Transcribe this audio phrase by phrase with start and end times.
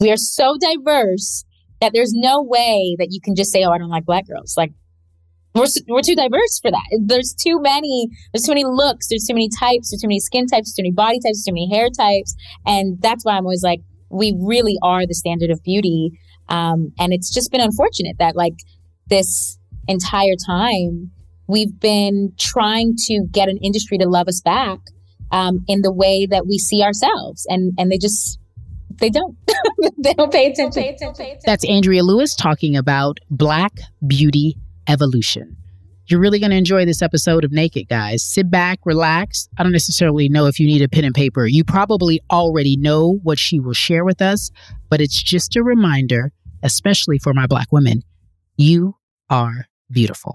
[0.00, 1.44] We are so diverse
[1.80, 4.54] that there's no way that you can just say, "Oh, I don't like black girls."
[4.56, 4.72] Like
[5.54, 7.00] we're we're too diverse for that.
[7.04, 8.08] There's too many.
[8.32, 9.08] There's too many looks.
[9.08, 9.90] There's too many types.
[9.90, 10.74] There's too many skin types.
[10.74, 11.44] Too many body types.
[11.44, 12.34] Too many hair types.
[12.66, 16.12] And that's why I'm always like, we really are the standard of beauty.
[16.48, 18.54] Um, and it's just been unfortunate that like
[19.08, 19.58] this
[19.88, 21.10] entire time
[21.50, 24.78] we've been trying to get an industry to love us back
[25.32, 28.38] um, in the way that we see ourselves, and and they just
[29.00, 29.36] they don't.
[29.98, 30.96] they don't pay attention.
[31.44, 33.72] That's Andrea Lewis talking about Black
[34.06, 34.56] beauty
[34.88, 35.56] evolution.
[36.06, 38.24] You're really going to enjoy this episode of Naked, guys.
[38.24, 39.48] Sit back, relax.
[39.56, 41.46] I don't necessarily know if you need a pen and paper.
[41.46, 44.50] You probably already know what she will share with us,
[44.88, 46.32] but it's just a reminder,
[46.64, 48.02] especially for my Black women,
[48.56, 48.96] you
[49.28, 50.34] are beautiful.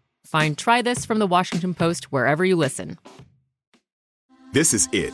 [0.31, 2.97] Find Try This from the Washington Post wherever you listen.
[4.53, 5.13] This is it.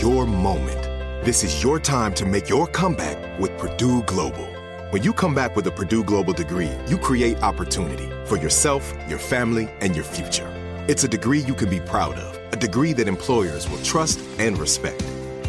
[0.00, 0.82] Your moment.
[1.26, 4.46] This is your time to make your comeback with Purdue Global.
[4.92, 9.18] When you come back with a Purdue Global degree, you create opportunity for yourself, your
[9.18, 10.50] family, and your future.
[10.88, 14.56] It's a degree you can be proud of, a degree that employers will trust and
[14.56, 15.04] respect.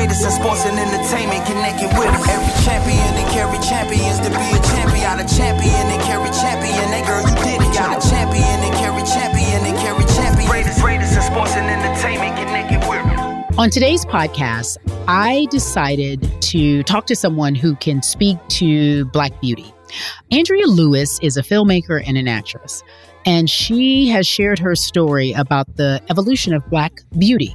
[0.00, 2.26] greatest in sports and entertainment connected with us.
[2.26, 5.20] Every champion carry champions to be a champion.
[5.20, 7.04] A champion carry champion.
[7.04, 7.74] Girl, you did it.
[7.76, 10.48] Got a champion carry champion carry champion.
[10.48, 13.58] Greatest, greatest in sports and entertainment connected with us.
[13.58, 19.70] On today's podcast, I decided to talk to someone who can speak to Black beauty.
[20.30, 22.82] Andrea Lewis is a filmmaker and an actress,
[23.26, 27.54] and she has shared her story about the evolution of Black beauty.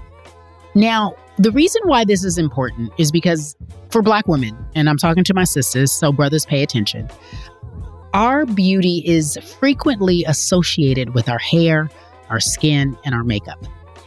[0.76, 3.58] Now, The reason why this is important is because
[3.90, 7.10] for Black women, and I'm talking to my sisters, so brothers pay attention,
[8.14, 11.90] our beauty is frequently associated with our hair,
[12.30, 13.62] our skin, and our makeup.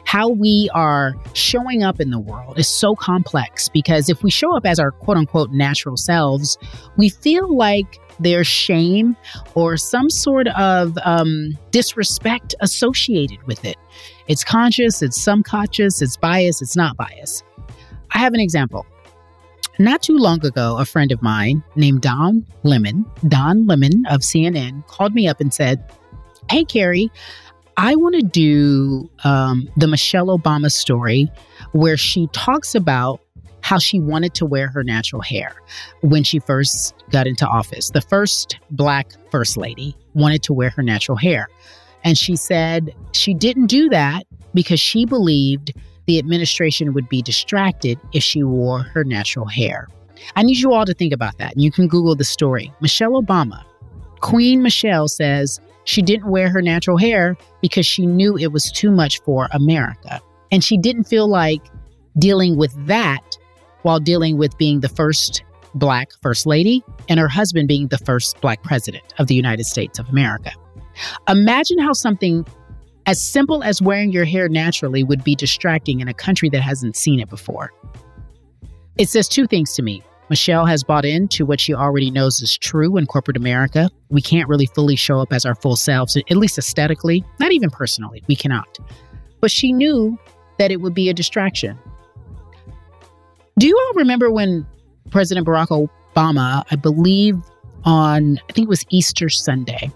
[0.05, 4.57] How we are showing up in the world is so complex because if we show
[4.57, 6.57] up as our quote unquote natural selves,
[6.97, 9.15] we feel like there's shame
[9.55, 13.77] or some sort of um, disrespect associated with it.
[14.29, 17.43] It's conscious, it's subconscious, it's bias, it's not bias.
[18.13, 18.87] I have an example.
[19.79, 24.87] Not too long ago, a friend of mine named Don Lemon, Don Lemon of CNN,
[24.89, 25.83] called me up and said,
[26.51, 27.11] Hey, Cari,
[27.77, 31.31] I want to do um, the Michelle Obama story
[31.73, 33.21] where she talks about
[33.61, 35.55] how she wanted to wear her natural hair
[36.01, 37.91] when she first got into office.
[37.91, 41.49] The first Black First Lady wanted to wear her natural hair.
[42.05, 44.25] And she said she didn't do that
[44.55, 45.73] because she believed
[46.07, 49.89] the administration would be distracted if she wore her natural hair.
[50.37, 51.53] I need you all to think about that.
[51.55, 52.73] And you can Google the story.
[52.81, 53.63] Michelle Obama,
[54.21, 58.91] Queen Michelle says she didn't wear her natural hair because she knew it was too
[58.91, 60.21] much for America.
[60.51, 61.63] And she didn't feel like
[62.19, 63.23] dealing with that
[63.83, 65.43] while dealing with being the first
[65.75, 69.99] Black First Lady and her husband being the first Black President of the United States
[69.99, 70.53] of America.
[71.29, 72.47] Imagine how something
[73.07, 76.95] as simple as wearing your hair naturally would be distracting in a country that hasn't
[76.95, 77.73] seen it before.
[78.99, 80.03] It says two things to me.
[80.29, 83.89] Michelle has bought into what she already knows is true in corporate America.
[84.11, 87.71] We can't really fully show up as our full selves, at least aesthetically, not even
[87.71, 88.23] personally.
[88.29, 88.79] We cannot.
[89.41, 90.19] But she knew
[90.59, 91.79] that it would be a distraction.
[93.59, 94.67] Do you all remember when
[95.11, 95.69] President Barack
[96.15, 97.37] Obama, I believe
[97.85, 99.91] on, I think it was Easter Sunday,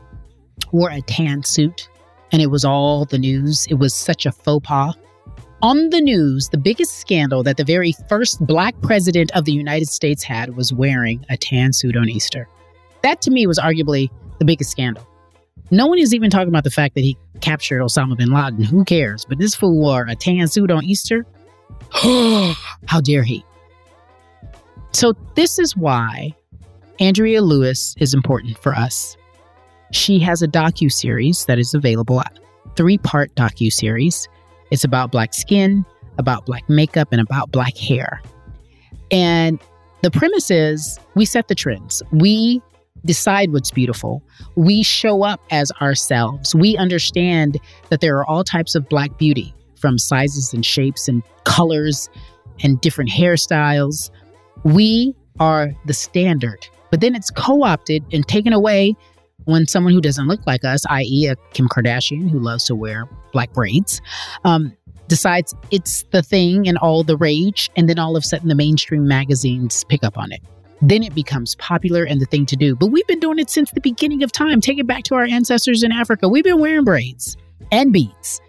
[0.72, 1.88] wore a tan suit
[2.32, 3.66] and it was all the news.
[3.68, 4.94] It was such a faux pas.
[5.60, 9.86] On the news, the biggest scandal that the very first black president of the United
[9.86, 12.48] States had was wearing a tan suit on Easter.
[13.02, 15.06] That to me was arguably the biggest scandal.
[15.70, 18.64] No one is even talking about the fact that he captured Osama bin Laden.
[18.64, 19.24] Who cares?
[19.24, 21.24] But this fool wore a tan suit on Easter.
[21.92, 23.44] How dare he?
[24.92, 26.34] So, this is why
[26.98, 29.16] Andrea Lewis is important for us.
[29.92, 32.22] She has a docu series that is available,
[32.76, 34.28] three part docu series.
[34.70, 35.84] It's about black skin,
[36.18, 38.20] about black makeup, and about black hair.
[39.10, 39.60] And
[40.02, 42.02] the premise is we set the trends.
[42.10, 42.62] We
[43.04, 44.22] decide what's beautiful.
[44.56, 46.54] We show up as ourselves.
[46.54, 47.58] We understand
[47.90, 52.08] that there are all types of black beauty from sizes and shapes and colors
[52.62, 54.10] and different hairstyles.
[54.64, 58.94] We are the standard, but then it's co opted and taken away
[59.44, 63.08] when someone who doesn't look like us, i.e., a Kim Kardashian who loves to wear
[63.32, 64.00] black braids,
[64.44, 64.76] um,
[65.08, 68.54] decides it's the thing and all the rage, and then all of a sudden the
[68.54, 70.40] mainstream magazines pick up on it.
[70.80, 72.74] Then it becomes popular and the thing to do.
[72.74, 74.60] But we've been doing it since the beginning of time.
[74.60, 76.28] Take it back to our ancestors in Africa.
[76.28, 77.36] We've been wearing braids
[77.70, 78.40] and beads.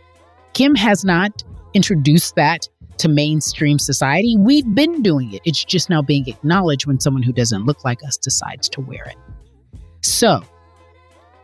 [0.53, 1.43] Kim has not
[1.73, 2.67] introduced that
[2.97, 4.35] to mainstream society.
[4.37, 5.41] We've been doing it.
[5.45, 9.03] It's just now being acknowledged when someone who doesn't look like us decides to wear
[9.03, 9.17] it.
[10.01, 10.43] So,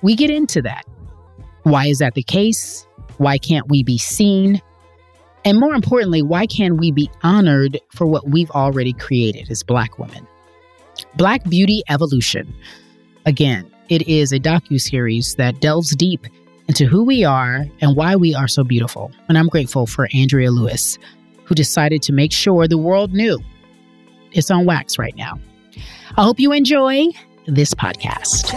[0.01, 0.85] we get into that.
[1.63, 2.87] Why is that the case?
[3.17, 4.61] Why can't we be seen?
[5.45, 9.99] And more importantly, why can't we be honored for what we've already created as Black
[9.99, 10.27] women?
[11.15, 12.53] Black Beauty Evolution.
[13.25, 16.27] Again, it is a docu-series that delves deep
[16.67, 19.11] into who we are and why we are so beautiful.
[19.27, 20.97] And I'm grateful for Andrea Lewis,
[21.45, 23.39] who decided to make sure the world knew.
[24.31, 25.39] It's on wax right now.
[26.17, 27.07] I hope you enjoy
[27.49, 28.49] this podcast.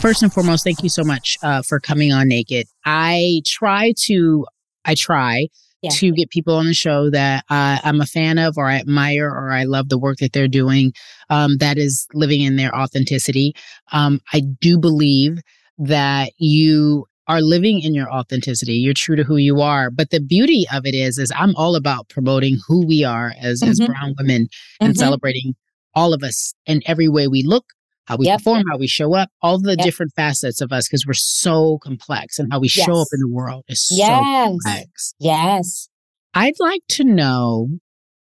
[0.00, 2.66] First and foremost, thank you so much uh, for coming on Naked.
[2.84, 4.46] I try to,
[4.84, 5.48] I try
[5.82, 5.90] yeah.
[5.90, 9.28] to get people on the show that uh, I'm a fan of, or I admire,
[9.28, 10.92] or I love the work that they're doing.
[11.30, 13.54] Um, that is living in their authenticity.
[13.92, 15.38] Um, I do believe
[15.78, 18.74] that you are living in your authenticity.
[18.74, 19.90] You're true to who you are.
[19.90, 23.60] But the beauty of it is, is I'm all about promoting who we are as,
[23.60, 23.70] mm-hmm.
[23.70, 24.48] as brown women
[24.80, 24.98] and mm-hmm.
[24.98, 25.54] celebrating
[25.94, 27.64] all of us in every way we look,
[28.06, 28.40] how we yep.
[28.40, 29.84] perform, how we show up, all the yep.
[29.84, 32.84] different facets of us, because we're so complex and how we yes.
[32.84, 34.08] show up in the world is yes.
[34.08, 35.14] so complex.
[35.18, 35.88] Yes.
[36.34, 37.68] I'd like to know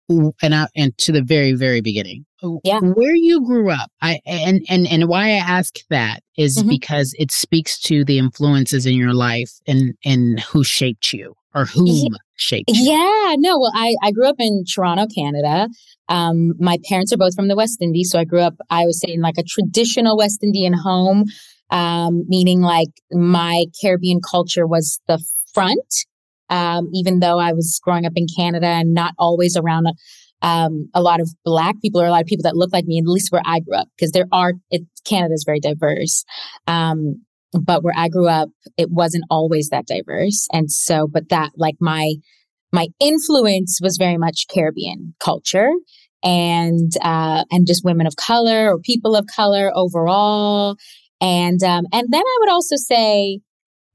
[0.09, 2.25] and I, and to the very very beginning
[2.63, 2.79] yeah.
[2.79, 6.69] where you grew up i and and and why i ask that is mm-hmm.
[6.69, 11.65] because it speaks to the influences in your life and and who shaped you or
[11.65, 12.17] whom yeah.
[12.35, 15.67] shaped you yeah no well i i grew up in toronto canada
[16.09, 18.99] um my parents are both from the west indies so i grew up i was
[18.99, 21.25] saying like a traditional west indian home
[21.71, 26.05] um meaning like my caribbean culture was the front
[26.49, 29.87] Um, even though I was growing up in Canada and not always around
[30.41, 32.99] um, a lot of black people or a lot of people that look like me,
[32.99, 36.23] at least where I grew up, because there are, it, Canada is very diverse.
[36.67, 37.23] Um,
[37.59, 40.47] but where I grew up, it wasn't always that diverse.
[40.51, 42.15] And so, but that like my,
[42.71, 45.71] my influence was very much Caribbean culture
[46.21, 50.75] and, uh, and just women of color or people of color overall.
[51.21, 53.39] And, um, and then I would also say,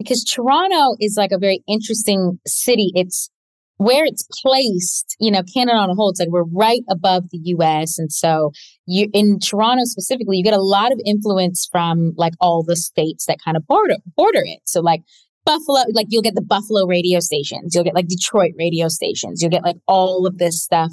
[0.00, 3.28] because Toronto is like a very interesting city, it's,
[3.76, 7.38] where it's placed, you know, Canada on a whole, it's like we're right above the
[7.57, 7.99] US.
[7.99, 8.50] And so
[8.87, 13.26] you in Toronto specifically, you get a lot of influence from like all the states
[13.26, 14.61] that kind of border border it.
[14.64, 15.02] So like
[15.45, 19.50] Buffalo, like you'll get the Buffalo radio stations, you'll get like Detroit radio stations, you'll
[19.50, 20.92] get like all of this stuff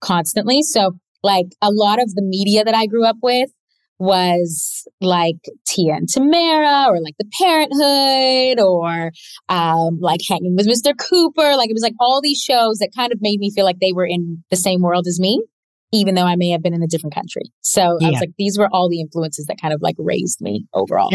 [0.00, 0.62] constantly.
[0.62, 3.50] So like a lot of the media that I grew up with
[3.98, 5.36] was like
[5.66, 9.12] Tia and Tamera or like The Parent 'Hood or
[9.48, 10.92] um, like Hanging with Mr.
[10.96, 11.56] Cooper.
[11.56, 13.92] Like it was like all these shows that kind of made me feel like they
[13.92, 15.40] were in the same world as me,
[15.92, 17.42] even though I may have been in a different country.
[17.60, 18.08] So yeah.
[18.08, 21.10] I was like, these were all the influences that kind of like raised me overall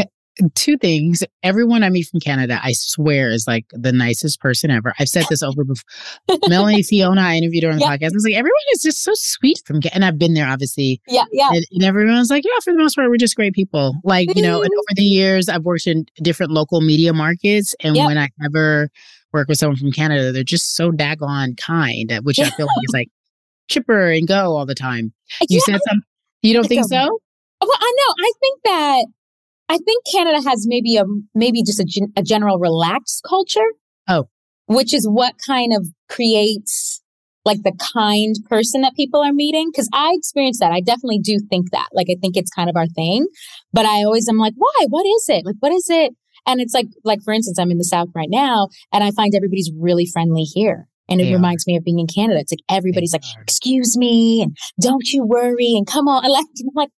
[0.55, 1.23] two things.
[1.43, 4.93] Everyone I meet from Canada, I swear, is like the nicest person ever.
[4.99, 5.83] I've said this over before.
[6.47, 7.99] Melanie Fiona, I interviewed her on the yep.
[7.99, 8.11] podcast.
[8.11, 9.95] I was like, everyone is just so sweet from Canada.
[9.95, 11.01] And I've been there, obviously.
[11.07, 11.49] Yeah, yeah.
[11.51, 13.95] And, and, everyone's like, yeah, for the most part, we're just great people.
[14.03, 17.75] Like, you know, and over the years, I've worked in different local media markets.
[17.81, 18.07] And yep.
[18.07, 18.89] when I ever
[19.33, 22.83] work with someone from Canada, they're just so daggone kind, uh, which I feel like
[22.83, 23.09] is like
[23.69, 25.13] chipper and go all the time.
[25.41, 26.07] Uh, you yeah, said something.
[26.41, 27.19] You don't think so?
[27.61, 28.13] Well, I know.
[28.17, 29.05] I think that
[29.71, 33.71] I think Canada has maybe a maybe just a, a general relaxed culture.
[34.05, 34.25] Oh,
[34.65, 37.01] which is what kind of creates
[37.45, 39.71] like the kind person that people are meeting.
[39.73, 40.73] Cause I experience that.
[40.73, 41.87] I definitely do think that.
[41.93, 43.27] Like, I think it's kind of our thing,
[43.71, 44.85] but I always am like, why?
[44.89, 45.45] What is it?
[45.45, 46.13] Like, what is it?
[46.45, 49.33] And it's like, like, for instance, I'm in the South right now and I find
[49.33, 50.87] everybody's really friendly here.
[51.09, 52.39] And it reminds me of being in Canada.
[52.39, 56.23] It's like everybody's like, excuse me, and don't you worry, and come on.
[56.23, 56.89] And like, I'm like,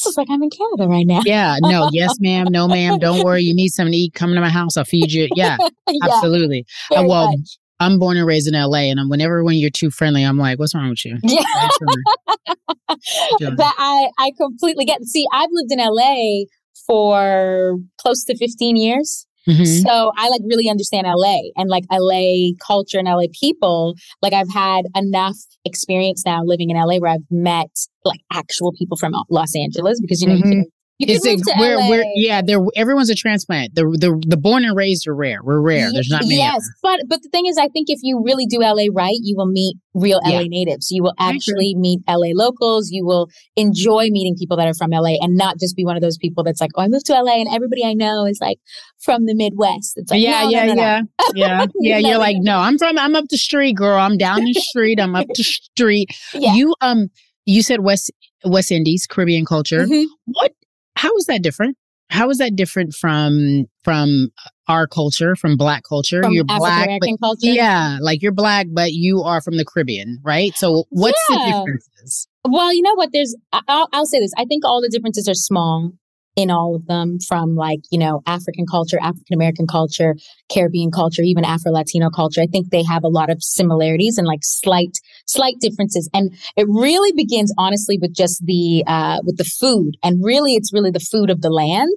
[0.00, 1.20] this is like I'm in Canada right now.
[1.24, 1.56] yeah.
[1.60, 1.88] No.
[2.00, 2.46] Yes, ma'am.
[2.50, 2.98] No, ma'am.
[2.98, 3.42] Don't worry.
[3.42, 4.14] You need something to eat.
[4.14, 4.76] Come to my house.
[4.76, 5.28] I'll feed you.
[5.34, 5.56] Yeah.
[5.88, 6.64] yeah absolutely.
[6.94, 7.58] Uh, well, much.
[7.80, 10.74] I'm born and raised in LA, and whenever when you're too friendly, I'm like, "What's
[10.74, 11.42] wrong with you?" Yeah.
[13.56, 15.02] but I I completely get.
[15.04, 16.44] See, I've lived in LA
[16.86, 19.26] for close to 15 years.
[19.48, 19.86] Mm-hmm.
[19.86, 23.94] So I like really understand LA and like LA culture and LA people.
[24.22, 27.70] Like I've had enough experience now living in LA where I've met
[28.04, 30.46] like actual people from Los Angeles because you know mm-hmm.
[30.46, 30.64] you can
[31.00, 33.74] you it's a, we're, we're, yeah, they're, everyone's a transplant.
[33.74, 35.38] The, the, the born and raised are rare.
[35.42, 35.90] We're rare.
[35.90, 36.36] There's not many.
[36.36, 36.60] Yes.
[36.82, 39.46] But, but the thing is, I think if you really do LA right, you will
[39.46, 40.46] meet real LA yeah.
[40.48, 40.90] natives.
[40.90, 42.90] You will actually meet LA locals.
[42.90, 46.02] You will enjoy meeting people that are from LA and not just be one of
[46.02, 48.58] those people that's like, oh, I moved to LA and everybody I know is like
[48.98, 49.94] from the Midwest.
[49.96, 51.02] It's like, yeah, no, yeah, no, no, yeah,
[51.34, 51.98] yeah, yeah.
[51.98, 53.98] You're like, no, I'm from, I'm up the street, girl.
[53.98, 55.00] I'm down the street.
[55.00, 55.42] I'm up the
[55.74, 56.10] street.
[56.34, 56.54] Yeah.
[56.54, 57.08] You, um,
[57.46, 58.12] you said West
[58.44, 59.84] West Indies, Caribbean culture.
[59.84, 60.04] Mm-hmm.
[60.26, 60.52] What
[60.96, 61.76] how is that different?
[62.10, 64.30] How is that different from from
[64.66, 66.22] our culture, from Black culture?
[66.22, 67.46] From you're Black, but, culture.
[67.46, 70.52] Yeah, like you're Black, but you are from the Caribbean, right?
[70.56, 71.36] So what's yeah.
[71.36, 72.26] the differences?
[72.48, 73.10] Well, you know what?
[73.12, 74.32] There's I'll, I'll say this.
[74.36, 75.92] I think all the differences are small
[76.36, 80.14] in all of them from like, you know, African culture, African American culture,
[80.50, 82.40] Caribbean culture, even Afro Latino culture.
[82.40, 86.08] I think they have a lot of similarities and like slight, slight differences.
[86.14, 89.96] And it really begins honestly with just the, uh, with the food.
[90.02, 91.96] And really, it's really the food of the land.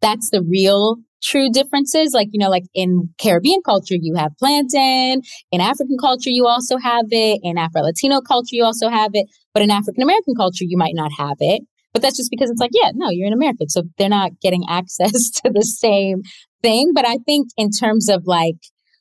[0.00, 2.12] That's the real true differences.
[2.14, 5.22] Like, you know, like in Caribbean culture, you have plantain.
[5.50, 7.40] In African culture, you also have it.
[7.42, 9.26] In Afro Latino culture, you also have it.
[9.52, 11.62] But in African American culture, you might not have it.
[11.94, 13.64] But that's just because it's like, yeah, no, you're in America.
[13.68, 16.22] So they're not getting access to the same
[16.62, 16.92] thing.
[16.94, 18.56] But I think in terms of like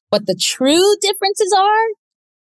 [0.10, 1.88] what the true differences are,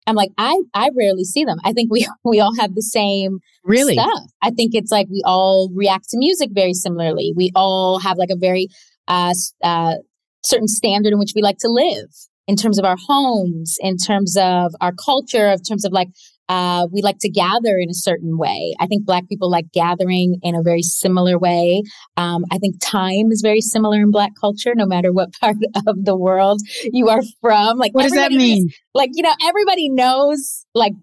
[0.05, 1.59] I'm like, I, I rarely see them.
[1.63, 4.29] I think we, we all have the same really stuff.
[4.41, 7.33] I think it's like we all react to music very similarly.
[7.35, 8.67] We all have like a very,
[9.07, 9.33] uh,
[9.63, 9.95] uh,
[10.43, 12.09] certain standard in which we like to live
[12.47, 16.09] in terms of our homes, in terms of our culture, in terms of like
[16.53, 18.75] uh, we like to gather in a certain way.
[18.79, 21.81] I think Black people like gathering in a very similar way.
[22.15, 25.55] Um, I think time is very similar in Black culture, no matter what part
[25.88, 27.79] of the world you are from.
[27.79, 28.67] Like, what does that mean?
[28.67, 30.93] Is, like, you know, everybody knows, like,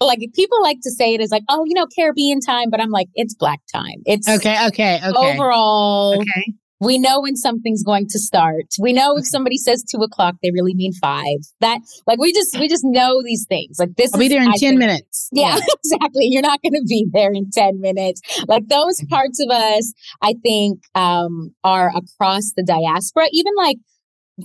[0.00, 2.90] like people like to say it as like, oh, you know, Caribbean time, but I'm
[2.90, 4.02] like, it's black time.
[4.06, 5.32] It's okay, okay, okay.
[5.34, 6.54] Overall, okay.
[6.80, 8.66] We know when something's going to start.
[8.80, 11.38] We know if somebody says two o'clock, they really mean five.
[11.60, 13.78] That like we just we just know these things.
[13.78, 14.12] Like this.
[14.12, 15.28] I'll is, be there in I ten think, minutes.
[15.32, 16.26] Yeah, yeah, exactly.
[16.30, 18.20] You're not going to be there in ten minutes.
[18.48, 19.14] Like those mm-hmm.
[19.14, 23.26] parts of us, I think, um, are across the diaspora.
[23.32, 23.76] Even like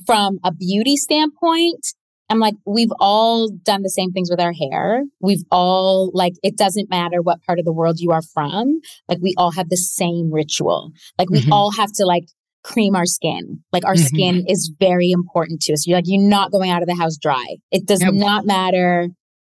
[0.05, 1.93] from a beauty standpoint,
[2.29, 5.03] I'm like, we've all done the same things with our hair.
[5.19, 8.79] We've all, like, it doesn't matter what part of the world you are from.
[9.07, 10.91] Like, we all have the same ritual.
[11.17, 11.51] Like, we Mhm.
[11.51, 12.25] all have to, like,
[12.63, 13.63] cream our skin.
[13.71, 14.05] Like, our Mhm.
[14.05, 15.88] skin is very important to us.
[15.88, 17.57] You're like, you're not going out of the house dry.
[17.71, 19.09] It does not matter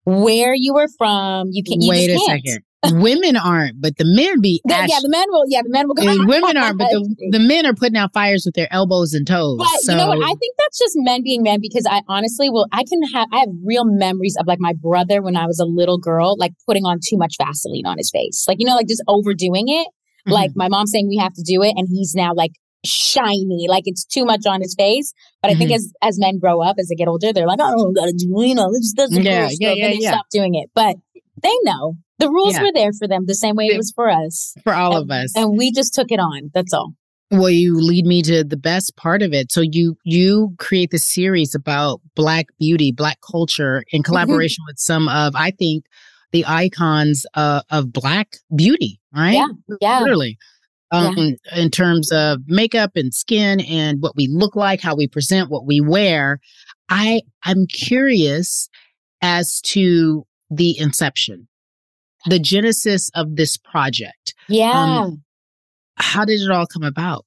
[0.10, 1.50] where you were from.
[1.51, 2.44] You can, you Wait a can't.
[2.46, 2.63] second.
[3.01, 4.62] Women aren't, but the men be.
[4.63, 6.04] The- yeah, the men will, yeah, the men will go.
[6.04, 9.13] I mean, women aren't, but the, the men are putting out fires with their elbows
[9.13, 9.58] and toes.
[9.58, 10.20] But so you know what?
[10.24, 12.68] I think that's just men being men because I honestly will.
[12.72, 13.28] I can have.
[13.34, 16.54] I have real memories of like my brother when I was a little girl, like
[16.66, 19.88] putting on too much Vaseline on his face, like you know, like just overdoing it.
[20.25, 20.32] Mhm.
[20.32, 22.51] Like my mom saying we have to do it, and he's now like
[22.86, 25.14] shiny, like it's too much on his face.
[25.42, 25.76] But I think Mhm.
[25.76, 28.28] as as men grow up, as they get older, they're like, I don't gotta do,
[28.46, 30.12] you know, this doesn't Yeah, yeah, yeah, yeah, and they yeah.
[30.12, 30.70] stop doing it.
[30.74, 30.96] But
[31.42, 32.64] they know the rules Yeah.
[32.64, 35.12] were there for them the same way it was for us, for all and, of
[35.12, 35.32] us.
[35.36, 36.52] and we just took it on.
[36.54, 36.94] That's all.
[37.32, 39.52] Well, you lead me to the best part of it.
[39.52, 44.10] So you you create the series about Black beauty, Black culture, in Mm-hmm.
[44.12, 45.86] collaboration with some of I think
[46.32, 49.34] the icons uh, of Black beauty, right?
[49.34, 49.48] Yeah,
[49.82, 50.00] yeah.
[50.02, 50.38] literally.
[50.91, 55.51] Um, in terms of makeup and skin and what we look like, how we present,
[55.51, 56.39] what we wear,
[56.89, 58.69] I I'm curious
[59.22, 61.48] as to the inception,
[62.25, 64.34] the genesis of this project.
[64.48, 64.72] Yeah.
[64.72, 65.24] Um,
[65.96, 67.25] How did it all come about?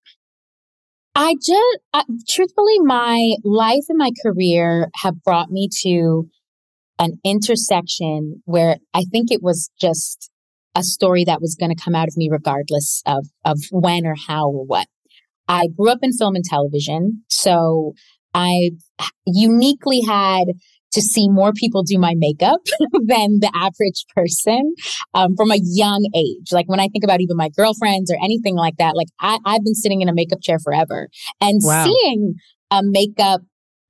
[1.14, 6.28] I just, I, truthfully, my life and my career have brought me to
[6.98, 10.31] an intersection where I think it was just
[10.74, 14.14] a story that was going to come out of me regardless of, of when or
[14.28, 14.86] how or what.
[15.48, 17.94] I grew up in film and television, so
[18.32, 18.70] I
[19.26, 20.44] uniquely had
[20.92, 22.60] to see more people do my makeup
[23.06, 24.74] than the average person
[25.14, 26.52] um, from a young age.
[26.52, 29.64] Like when I think about even my girlfriends or anything like that, like I, I've
[29.64, 31.08] been sitting in a makeup chair forever
[31.40, 31.84] and Wow.
[31.84, 32.34] seeing
[32.70, 33.40] a makeup,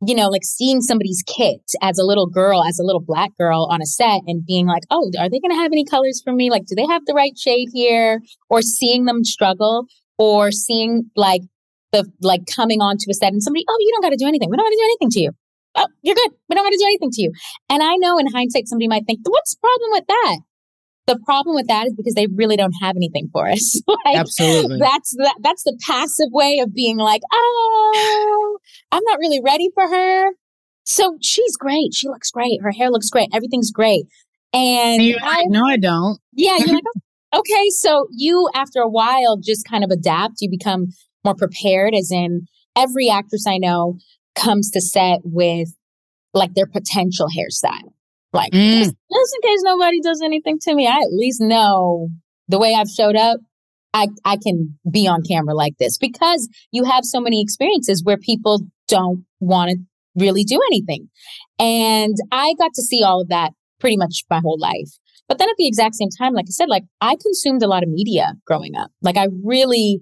[0.06, 3.68] you know, like seeing somebody's kit as a little girl, as a little black girl
[3.70, 6.32] on a set and being like, oh, are they going to have any colors for
[6.32, 6.50] me?
[6.50, 8.20] Like, do they have the right shade here?
[8.50, 9.86] Or seeing them struggle
[10.18, 11.42] or seeing like
[11.92, 14.50] the, like coming onto a set and somebody, oh, you don't got to do anything.
[14.50, 15.30] We don't got to do anything to you
[15.76, 16.30] oh, you're good.
[16.48, 17.32] We don't want to do anything to you.
[17.68, 20.38] And I know in hindsight, somebody might think, what's the problem with that?
[21.06, 23.80] The problem with that is because they really don't have anything for us.
[24.04, 24.78] like, Absolutely.
[24.78, 28.58] That's that, that's the passive way of being like, oh,
[28.92, 30.30] I'm not really ready for her.
[30.84, 31.92] So she's great.
[31.94, 32.60] She looks great.
[32.62, 33.28] Her hair looks great.
[33.32, 34.04] Everything's great.
[34.52, 36.18] And And I, like, no, I don't.
[36.32, 36.82] yeah, you're like,
[37.32, 37.68] "Oh, okay.
[37.70, 40.34] So you, after a while, just kind of adapt.
[40.40, 40.88] You become
[41.24, 43.96] more prepared, as in every actress I know
[44.34, 45.68] comes to set with
[46.34, 47.92] like their potential hairstyle.
[48.32, 48.78] Like, Mm.
[48.78, 52.08] just, just in case nobody does anything to me, I at least know
[52.48, 53.38] the way I've showed up.
[53.94, 58.16] I, I can be on camera like this because you have so many experiences where
[58.16, 59.76] people don't want to
[60.16, 61.10] really do anything.
[61.58, 64.88] And I got to see all of that pretty much my whole life.
[65.28, 67.82] But then at the exact same time, like I said, like I consumed a lot
[67.82, 68.90] of media growing up.
[69.02, 70.00] Like I really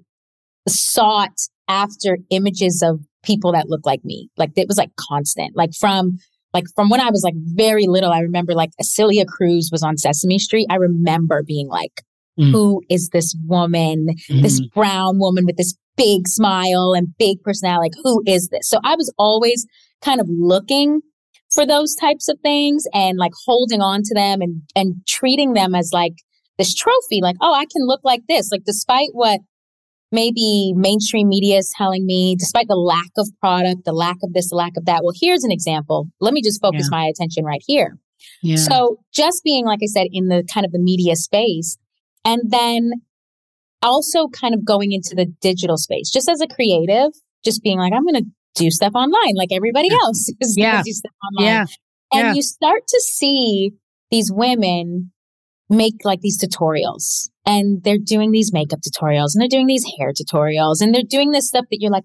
[0.69, 1.37] sought
[1.69, 4.29] after images of people that look like me.
[4.37, 5.57] Like it was like constant.
[5.57, 6.19] Like from
[6.55, 9.97] like from when I was like very little, I remember like Celia Cruz was on
[9.97, 10.67] Sesame Street.
[10.71, 12.03] I remember being like,
[12.39, 12.53] Mm.
[12.53, 14.07] who is this woman?
[14.29, 17.91] This brown woman with this big smile and big personality.
[17.91, 18.69] Like, who is this?
[18.71, 19.67] So I was always
[20.01, 21.01] kind of looking
[21.53, 25.75] for those types of things and like holding on to them and and treating them
[25.75, 26.15] as like
[26.57, 29.41] this trophy like oh i can look like this like despite what
[30.13, 34.51] maybe mainstream media is telling me despite the lack of product the lack of this
[34.51, 36.99] the lack of that well here's an example let me just focus Yeah.
[36.99, 37.97] my attention right here
[38.43, 38.57] Yeah.
[38.57, 41.77] so just being like i said in the kind of the media space
[42.25, 42.91] and then
[43.83, 47.13] also kind of going into the digital space just as a creative
[47.45, 50.73] just being like i'm going to do stuff online like everybody else is Yeah.
[50.73, 51.65] going to do stuff online yeah.
[52.13, 52.33] and Yeah.
[52.35, 53.73] you start to see
[54.11, 55.13] these women
[55.71, 57.31] make like these tutorials.
[57.47, 61.31] And they're doing these makeup tutorials and they're doing these hair tutorials and they're doing
[61.31, 62.05] this stuff that you're like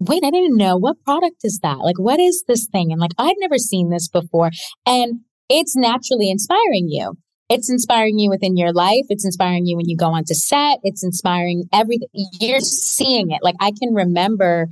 [0.00, 0.76] wait i didn't know.
[0.76, 1.78] What product is that?
[1.78, 2.90] Like what is this thing?
[2.90, 4.50] And like i've never seen this before.
[4.86, 7.14] And it's naturally inspiring you.
[7.50, 9.04] It's inspiring you within your life.
[9.10, 10.78] It's inspiring you when you go onto set.
[10.82, 12.08] It's inspiring everything
[12.40, 13.40] you're seeing it.
[13.42, 14.68] Like i can remember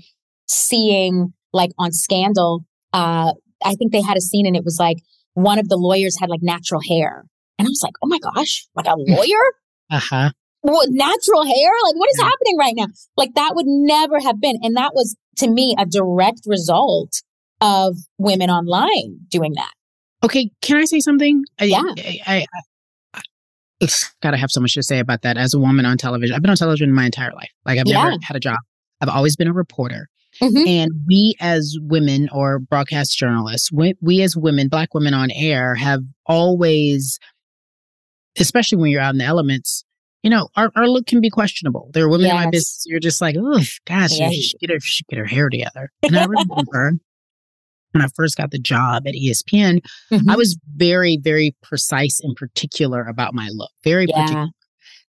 [0.49, 3.33] seeing like on scandal uh
[3.65, 4.99] I think they had a scene and it was like
[5.35, 7.25] one of the lawyers had like natural hair.
[7.59, 9.53] And I was like, oh my gosh, like a lawyer?
[9.91, 10.31] Uh huh.
[10.63, 11.71] what, natural hair?
[11.85, 12.25] Like, what is Yeah.
[12.25, 12.87] happening right now?
[13.17, 14.59] Like, that would never have been.
[14.63, 17.23] And that was, to me, a direct result
[17.61, 19.73] of women online doing that.
[20.25, 21.45] Okay, can I say something?
[21.59, 21.83] I- Yeah.
[21.83, 22.47] I, I,
[23.15, 23.21] I,
[23.81, 26.35] it's gotta have so much to say about that as a woman on television.
[26.37, 27.51] I've been on television my entire life.
[27.67, 28.05] Like I've Yeah.
[28.05, 28.57] never had a job.
[29.01, 30.09] I've always been a reporter.
[30.41, 30.67] Mm-hmm.
[30.67, 35.75] And we as women or broadcast journalists, we, we as women, Black women on air,
[35.75, 37.19] have always,
[38.39, 39.85] especially when you're out in the elements,
[40.23, 41.91] you know, our, our look can be questionable.
[41.93, 42.35] There are women yes.
[42.35, 44.31] in my business, you're just like, oh, gosh, yeah.
[44.31, 45.91] she, should get her, she should get her hair together.
[46.03, 46.99] And I remember
[47.93, 49.81] when I first got the job at ESPN,
[50.13, 50.31] mm-hmm.
[50.31, 53.71] I was very, very precise and particular about my look.
[53.85, 54.21] Very yeah.
[54.21, 54.47] particular.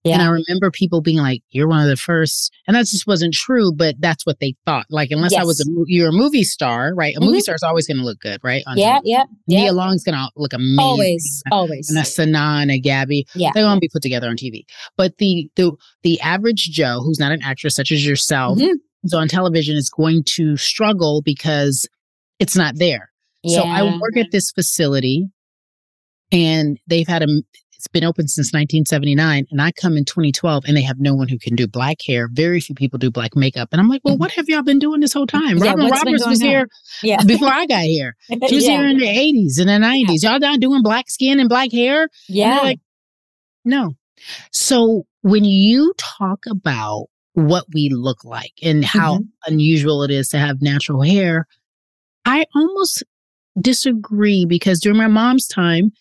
[0.04, 0.16] Yeah.
[0.16, 2.52] And I remember people being like, "You're one of the first.
[2.68, 3.72] and that just wasn't true.
[3.72, 4.86] But that's what they thought.
[4.90, 5.42] Like, unless yes.
[5.42, 7.16] I was a you're a movie star, right?
[7.16, 7.30] A mm-hmm.
[7.30, 8.64] movie star is always going to look good, right?
[8.68, 9.62] On yeah, yeah, yeah.
[9.62, 10.80] Nia Long's going to look amazing.
[10.80, 11.90] Always, always.
[11.90, 14.66] And a Sanaa and a Gabby, yeah, they're going to be put together on TV.
[14.98, 15.72] But the the
[16.04, 18.74] the average Joe, who's not an actress such as yourself, mm-hmm.
[19.04, 21.88] who's on television, is going to struggle because
[22.40, 23.10] it's not there.
[23.42, 23.62] Yeah.
[23.62, 25.28] So I work at this facility,
[26.32, 27.28] and they've had a
[27.84, 31.28] it's been open since 1979, and I come in 2012, and they have no one
[31.28, 32.30] who can do black hair.
[32.32, 34.22] Very few people do black makeup, and I'm like, well, mm-hmm.
[34.22, 35.58] what have y'all been doing this whole time?
[35.58, 36.48] Yeah, Robin Roberts was on?
[36.48, 36.70] here
[37.02, 37.22] yeah.
[37.28, 38.16] before I got here.
[38.48, 38.78] She was yeah.
[38.78, 40.24] here in the 80s and the 90s.
[40.24, 42.08] Y'all not doing black skin and black hair?
[42.30, 42.80] Yeah, like
[43.66, 43.96] no.
[44.52, 49.52] So when you talk about what we look like and how mm-hmm.
[49.54, 51.48] unusual it is to have natural hair,
[52.24, 53.04] I almost
[53.60, 55.92] disagree because during my mom's time,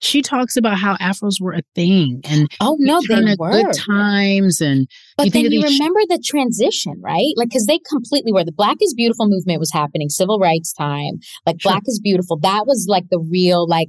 [0.00, 4.60] she talks about how afros were a thing and oh no they were good times
[4.60, 8.44] and but you then you remember sh- the transition right like because they completely were
[8.44, 11.72] the black is beautiful movement was happening civil rights time like sure.
[11.72, 13.88] black is beautiful that was like the real like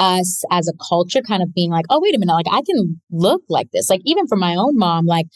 [0.00, 3.00] us as a culture kind of being like oh wait a minute like i can
[3.10, 5.26] look like this like even for my own mom like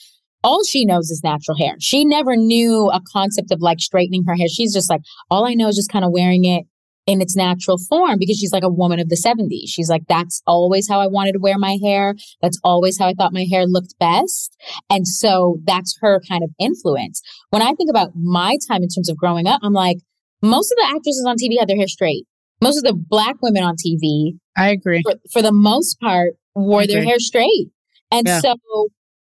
[0.45, 1.77] all she knows is natural hair.
[1.79, 4.49] She never knew a concept of like straightening her hair.
[4.49, 6.65] She's just like, all I know is just kind of wearing it
[7.07, 9.67] in its natural form because she's like a woman of the 70s.
[9.67, 12.15] She's like, that's always how I wanted to wear my hair.
[12.41, 14.57] That's always how I thought my hair looked best.
[14.89, 17.21] And so that's her kind of influence.
[17.51, 19.99] When I think about my time in terms of growing up, I'm like,
[20.43, 22.27] most of the actresses on TV had their hair straight.
[22.61, 26.87] Most of the black women on TV, I agree, for, for the most part, wore
[26.87, 27.71] their hair straight.
[28.13, 28.41] And yeah.
[28.41, 28.57] so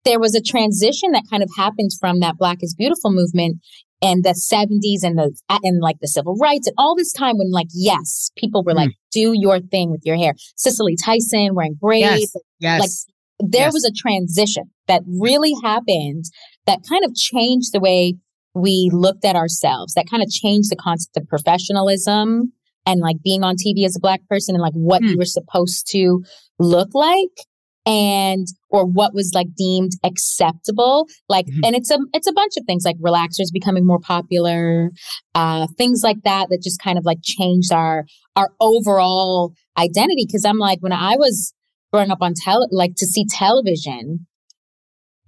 [0.04, 3.58] there was a transition that kind of happened from that Black is Beautiful movement
[4.02, 7.50] and the 70s and the and like the civil rights and all this time when
[7.50, 8.76] like yes people were mm.
[8.76, 12.80] like do your thing with your hair cicely tyson wearing braids yes, yes.
[12.80, 13.72] like there yes.
[13.72, 16.24] was a transition that really happened
[16.66, 18.14] that kind of changed the way
[18.54, 22.52] we looked at ourselves that kind of changed the concept of professionalism
[22.84, 25.10] and like being on tv as a black person and like what mm.
[25.10, 26.22] you were supposed to
[26.58, 27.46] look like
[27.86, 31.60] and or what was like deemed acceptable like mm-hmm.
[31.64, 34.90] and it's a it's a bunch of things like relaxers becoming more popular
[35.34, 40.44] uh things like that that just kind of like changed our our overall identity because
[40.44, 41.54] i'm like when i was
[41.92, 44.26] growing up on tele like to see television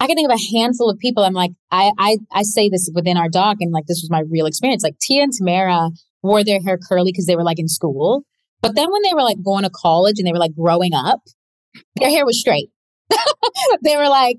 [0.01, 1.25] I can think of a handful of people.
[1.25, 4.21] I'm like, I, I, I say this within our doc, and like this was my
[4.31, 4.81] real experience.
[4.81, 5.91] Like Tia and Tamera
[6.23, 8.23] wore their hair curly because they were like in school,
[8.61, 11.19] but then when they were like going to college and they were like growing up,
[11.95, 12.69] their hair was straight.
[13.83, 14.37] they were like,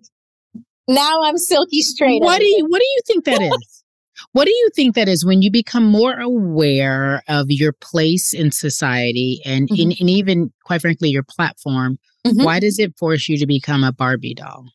[0.89, 2.23] now I'm silky straight.
[2.23, 3.85] What do you what do you think that is?
[4.33, 8.51] what do you think that is when you become more aware of your place in
[8.51, 9.91] society and mm-hmm.
[9.91, 11.99] in, and even quite frankly your platform?
[12.27, 12.45] Mm-hmm.
[12.45, 14.67] Why does it force you to become a Barbie doll?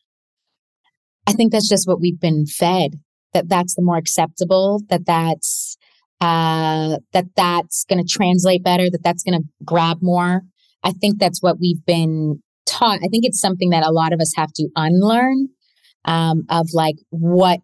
[1.26, 3.00] I think that's just what we've been fed.
[3.32, 4.82] That that's the more acceptable.
[4.88, 5.76] That that's
[6.20, 8.90] uh, that that's going to translate better.
[8.90, 10.42] That that's going to grab more.
[10.82, 13.00] I think that's what we've been taught.
[13.02, 15.48] I think it's something that a lot of us have to unlearn
[16.04, 17.60] um, of like what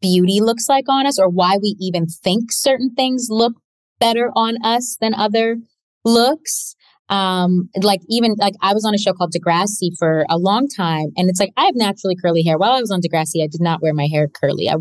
[0.00, 3.54] beauty looks like on us or why we even think certain things look
[4.00, 5.56] better on us than other
[6.04, 6.74] looks.
[7.08, 11.12] Um, like even like I was on a show called Degrassi for a long time,
[11.16, 12.58] and it's like I have naturally curly hair.
[12.58, 14.68] While I was on Degrassi, I did not wear my hair curly.
[14.68, 14.74] I,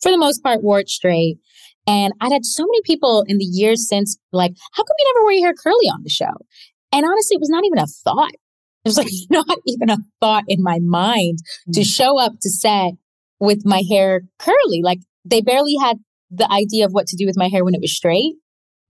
[0.00, 1.38] for the most part, wore it straight.
[1.84, 5.24] And I'd had so many people in the years since, like, how come you never
[5.24, 6.30] wear your hair curly on the show?
[6.92, 8.30] And honestly, it was not even a thought.
[8.84, 11.72] It was like not even a thought in my mind mm-hmm.
[11.72, 11.86] to mm.
[11.86, 12.92] show up to set
[13.40, 14.80] with my hair curly.
[14.82, 15.98] Like they barely had
[16.30, 18.34] the idea of what to do with my hair when it was straight,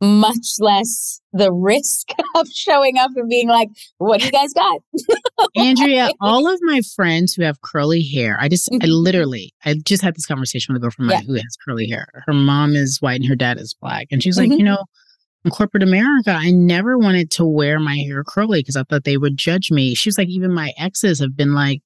[0.00, 4.81] much less the risk of showing up and being like, what do you guys got?
[5.57, 8.90] Andrea, all of my friends who have curly hair, I just, I mm-hmm.
[8.90, 11.26] literally, I just had this conversation with a girl girlfriend yeah.
[11.26, 12.07] who has curly hair.
[12.26, 14.09] Her mom is white and her dad is black.
[14.11, 14.50] And she's mm-hmm.
[14.50, 14.85] like, you know,
[15.50, 19.37] corporate America, I never wanted to wear my hair curly because I thought they would
[19.37, 19.94] judge me.
[19.94, 21.83] She was like, even my exes have been like,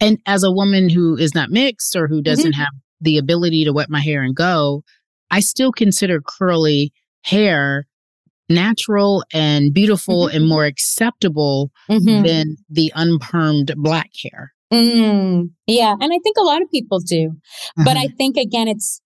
[0.00, 2.22] and as a woman who is not mixed or who mm-hmm.
[2.22, 2.60] doesn't mm-hmm.
[2.60, 4.82] have the ability to wet my hair and go,
[5.30, 7.86] I still consider curly hair
[8.48, 10.36] natural and beautiful mm-hmm.
[10.36, 12.24] and more acceptable mm-hmm.
[12.24, 14.52] than the unpermed black hair.
[14.72, 15.94] Mm, yeah.
[16.00, 17.32] And I think a lot of people do.
[17.76, 18.16] But I mm-hmm.
[18.16, 19.00] think, again, it's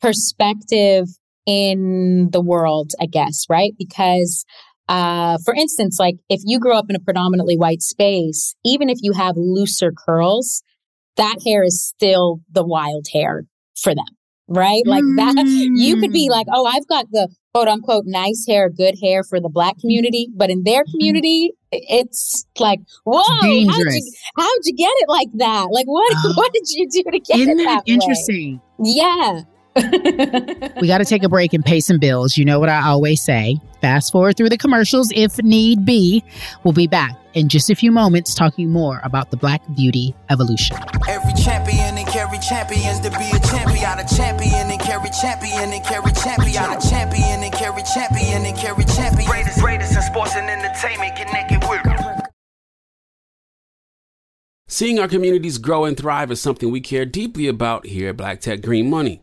[0.00, 1.06] perspective
[1.46, 3.72] in the world, I guess, right?
[3.78, 4.44] Because
[4.88, 8.98] uh, for instance, like if you grow up in a predominantly white space, even if
[9.02, 10.62] you have looser curls,
[11.16, 14.04] that hair is still the wild hair for them,
[14.48, 14.82] right?
[14.86, 18.96] Like that, you could be like, oh, I've got the quote unquote nice hair, good
[19.02, 24.60] hair for the black community, but in their community, it's like, whoa, how'd you, how'd
[24.64, 25.68] you get it like that?
[25.70, 28.60] Like, what uh, what did you do to get isn't it that interesting?
[28.78, 28.92] Way?
[28.96, 29.40] Yeah.
[30.80, 32.36] We got to take a break and pay some bills.
[32.36, 33.58] You know what I always say.
[33.80, 36.24] Fast forward through the commercials if need be.
[36.64, 40.78] We'll be back in just a few moments talking more about the Black Beauty evolution.
[41.06, 45.84] Every champion and carry champions to be a champion, a champion and carry champion and
[45.84, 49.28] carry champion, a champion and carry champion and carry champion.
[49.28, 52.26] Greatest, greatest in sports and entertainment, connected with.
[54.68, 58.40] Seeing our communities grow and thrive is something we care deeply about here at Black
[58.40, 59.22] Tech Green Money.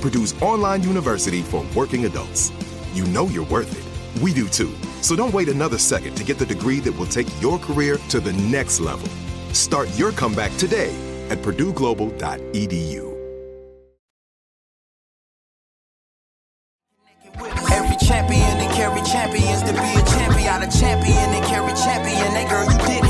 [0.00, 2.52] Purdue's online university for working adults.
[2.92, 4.22] You know you're worth it.
[4.22, 4.72] We do too.
[5.02, 8.20] So don't wait another second to get the degree that will take your career to
[8.20, 9.08] the next level.
[9.52, 10.94] Start your comeback today
[11.30, 13.08] at purdueglobal.edu.
[17.70, 22.34] Every champion and carry champions to be a champion, a champion and carry champion.
[22.34, 23.08] That girl, you did it.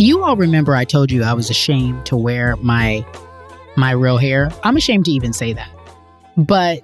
[0.00, 3.04] You all remember I told you I was ashamed to wear my
[3.76, 4.50] my real hair.
[4.62, 5.70] I'm ashamed to even say that.
[6.36, 6.82] But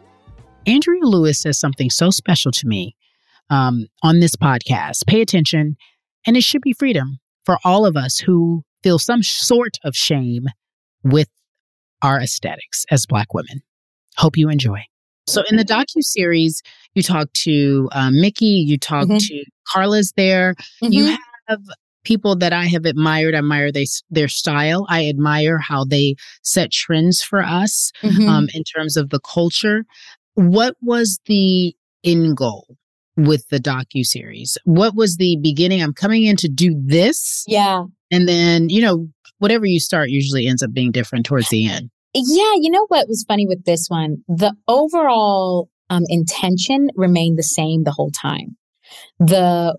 [0.66, 2.96] Andrea Lewis says something so special to me
[3.50, 5.06] um, on this podcast.
[5.06, 5.76] Pay attention,
[6.26, 10.46] and it should be freedom for all of us who feel some sort of shame
[11.04, 11.28] with
[12.02, 13.62] our aesthetics as Black women.
[14.16, 14.80] Hope you enjoy.
[15.26, 16.62] So in the docu series,
[16.94, 19.20] you talk to uh, Mickey, you talk Mhm.
[19.28, 20.54] to Carla's there.
[20.82, 21.16] You Mhm.
[21.48, 21.60] have
[22.04, 23.34] people that I have admired.
[23.34, 24.86] I admire they, their style.
[24.88, 28.28] I admire how they set trends for us Mhm.
[28.28, 29.84] um, in terms of the culture.
[30.34, 32.76] What was the end goal
[33.16, 34.58] with the docu series?
[34.64, 35.82] What was the beginning?
[35.82, 37.84] I'm coming in to do this, yeah.
[38.10, 41.90] and then you know whatever you start usually ends up being different towards the end.
[42.14, 44.18] Yeah, you know what was funny with this one?
[44.28, 48.56] The overall um, intention remained the same the whole time.
[49.18, 49.76] The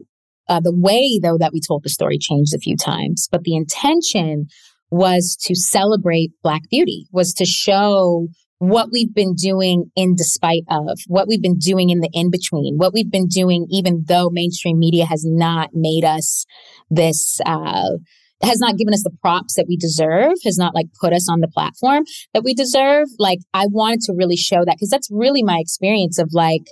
[0.48, 3.56] uh, the way though that we told the story changed a few times, but the
[3.56, 4.48] intention
[4.92, 8.28] was to celebrate Black beauty, was to show
[8.60, 12.78] what we've been doing in despite of, what we've been doing in the in between,
[12.78, 16.46] what we've been doing even though mainstream media has not made us
[16.90, 17.40] this.
[17.46, 17.98] Uh,
[18.44, 21.40] has not given us the props that we deserve, has not like put us on
[21.40, 22.04] the platform
[22.34, 23.08] that we deserve.
[23.18, 26.64] Like I wanted to really show that because that's really my experience of like,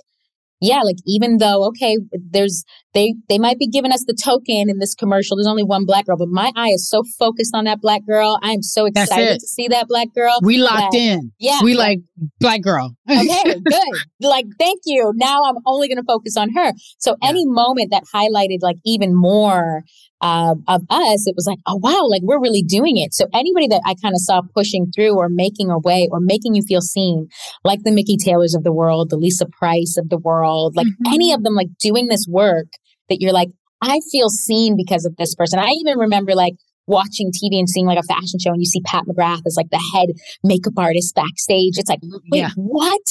[0.60, 1.98] yeah, like even though okay,
[2.30, 2.64] there's
[2.94, 5.36] they they might be giving us the token in this commercial.
[5.36, 8.38] There's only one black girl, but my eye is so focused on that black girl.
[8.42, 10.38] I am so excited to see that black girl.
[10.42, 11.32] We locked that- in.
[11.38, 11.98] Yeah, we like- like
[12.40, 12.94] black girl.
[13.10, 13.88] okay, good.
[14.20, 15.12] Like, thank you.
[15.16, 16.72] Now I'm only going to focus on her.
[16.98, 19.82] So any moment that highlighted like even more
[20.24, 23.12] uh, of us, it was like, oh wow, like we're really doing it.
[23.12, 26.54] So anybody that I kind of saw pushing through or making a way or making
[26.54, 27.28] you feel seen,
[27.62, 31.34] like the Mikki Taylors of the world, the Lisa Price of the world, like any
[31.34, 32.68] of them, like doing this work
[33.10, 33.50] that you're like,
[33.82, 35.58] I feel seen because of this person.
[35.58, 36.54] I even remember like
[36.86, 39.68] watching TV and seeing like a fashion show and you see Pat McGrath as like
[39.70, 40.08] the head
[40.42, 41.76] makeup artist backstage.
[41.76, 42.00] It's like,
[42.32, 42.50] wait, Yeah.
[42.56, 43.02] what?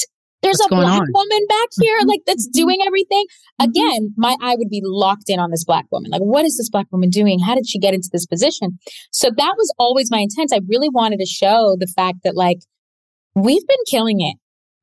[0.44, 1.08] There's What's a black on?
[1.12, 2.08] woman back here, mm-hmm.
[2.08, 2.60] like that's mm-hmm.
[2.60, 3.24] doing everything.
[3.60, 3.70] Mm-hmm.
[3.70, 6.10] Again, my eye would be locked in on this black woman.
[6.10, 7.38] Like, what is this black woman doing?
[7.40, 8.78] How did she get into this position?
[9.10, 10.52] So that was always my intent.
[10.52, 12.58] I really wanted to show the fact that like
[13.34, 14.36] we've been killing it.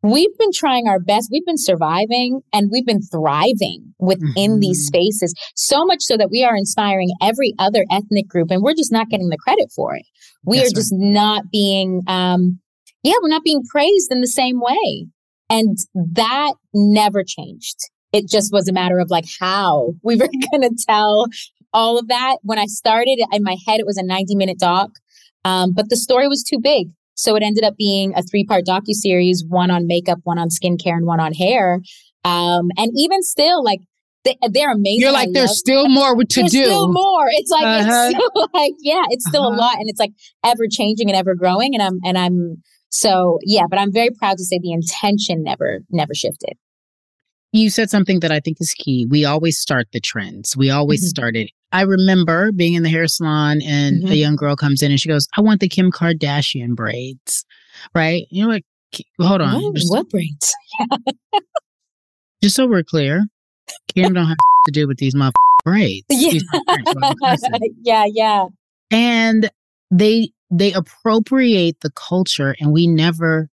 [0.04, 1.30] We've been trying our best.
[1.32, 6.43] We've been surviving and we've been thriving within these spaces so much so that we
[6.43, 10.06] are inspiring every other ethnic group and we're just not getting the credit for it.
[10.43, 12.60] We That's are just not being, um,
[13.04, 15.06] yeah, we're not being praised in the same way.
[15.52, 15.78] And
[16.16, 17.76] that never changed.
[18.14, 21.28] It just was a matter of like how we were going to tell
[21.74, 22.38] all of that.
[22.44, 24.90] When I started in my head, it was a 90 minute doc.
[25.46, 26.88] Um, but the story was too big.
[27.16, 30.50] So it ended up being a three part docu series, one on makeup, one on
[30.50, 31.80] skincare, and one on hair.
[32.24, 33.80] Um, and even still, like
[34.24, 35.00] they, they're amazing.
[35.02, 36.64] You're I like, there's still more to there's do.
[36.66, 37.28] Still more.
[37.32, 38.10] It's like Uh-huh.
[38.12, 39.58] it's still like yeah, it's still a Uh-huh.
[39.58, 40.12] lot, and it's like
[40.44, 41.74] ever changing and ever growing.
[41.74, 45.80] And I'm and I'm so yeah, but I'm very proud to say the intention never
[45.89, 46.54] never shifted.
[47.54, 49.06] You said something that I think is key.
[49.10, 50.56] We always start the trends.
[50.56, 51.08] We always Mhm.
[51.10, 51.49] started.
[51.73, 54.17] I remember being in the hair salon and a Mhm.
[54.17, 57.43] young girl comes in and she goes, I want the Kim Kardashian braids.
[57.93, 58.23] Right?
[58.30, 58.62] You know what?
[59.19, 59.62] Hold on.
[59.62, 60.54] What, Just, what braids?
[62.43, 63.25] just so we're clear,
[63.93, 65.32] Kim don't have to do with these motherfucking
[65.65, 66.06] braids.
[66.10, 66.30] Yeah.
[66.32, 67.51] She's different from a person.
[67.84, 68.45] yeah, yeah.
[68.91, 69.49] and
[69.91, 73.50] they they appropriate the culture and we never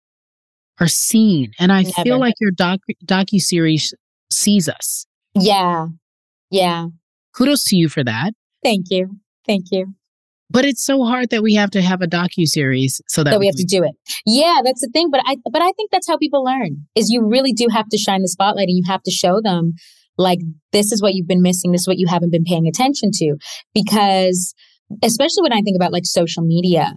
[0.81, 3.93] are seen and i feel like your doc docu series
[4.31, 5.87] sees us Yeah.
[6.51, 6.87] Yeah.
[7.37, 9.19] kudos to you for that Thank you.
[9.47, 9.93] Thank you.
[10.51, 13.41] but it's so hard that we have to have a docu series so that, that
[13.41, 13.93] we have to do it.
[14.25, 15.11] Yeah, that's the thing.
[15.11, 17.99] But I but I think that's how people learn is you really do have to
[17.99, 19.75] shine the spotlight and you have to show them
[20.17, 20.39] like
[20.73, 23.37] this is what you've been missing, this is what you haven't been paying attention to.
[23.75, 24.55] Because
[25.03, 26.93] especially when I think about like social media,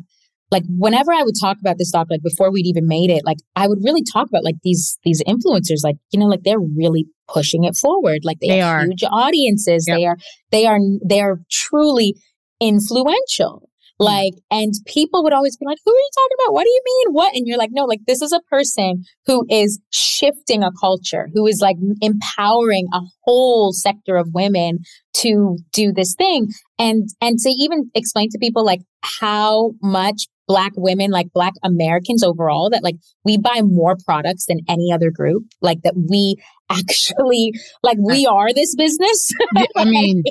[0.52, 3.38] like whenever I would talk about this doc, like before we'd even made it, like
[3.56, 7.06] I would really talk about like these these influencers, like, you know, like they're really
[7.28, 8.20] pushing it forward.
[8.24, 8.86] Like they, They have are.
[8.86, 9.86] huge audiences.
[9.88, 9.98] Yep.
[9.98, 10.18] They are
[10.52, 12.16] they are they are truly
[12.62, 13.67] influential.
[14.00, 14.06] Mm.
[14.06, 16.54] Like, and people would always be like, who are you talking about?
[16.54, 17.14] What do you mean?
[17.14, 17.36] What?
[17.36, 21.48] And you're like, no, like this is a person who is shifting a culture, who
[21.48, 24.80] is like empowering a whole sector of women
[25.16, 26.48] to do this thing.
[26.80, 32.24] And, and to even explain to people like how much black women, like black Americans
[32.24, 36.36] overall, that like we buy more products than any other group, like that we
[36.70, 37.54] actually,
[37.84, 39.32] like we are this business.
[39.56, 40.24] Yeah, i mean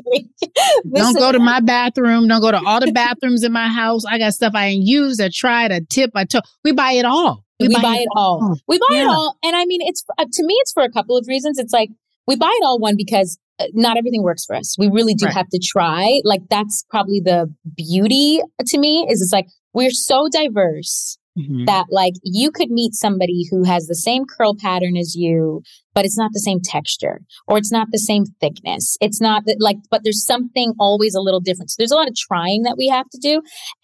[0.95, 4.19] don't go to my bathroom don't go to all the bathrooms in my house i
[4.19, 7.47] got stuff i ain't used i tried i tip i took we buy it all
[7.59, 8.57] we, buy, it all.
[8.69, 9.37] We buy it all.
[9.43, 11.59] And I mean, it's uh, to me, it's for a couple of reasons.
[11.59, 11.89] It's like
[12.27, 14.77] we buy it all one because uh, not everything works for us.
[14.79, 15.35] We really do Right.
[15.35, 16.21] have to try.
[16.25, 19.47] Like that's probably the beauty to me is it's like
[19.77, 21.67] we're so diverse Mhm.
[21.67, 25.61] that like you could meet somebody who has the same curl pattern as you,
[25.95, 27.17] but it's not the same texture
[27.47, 28.97] or it's not the same thickness.
[29.07, 31.69] It's not that like, but there's something always a little different.
[31.71, 33.35] So there's a lot of trying that we have to do.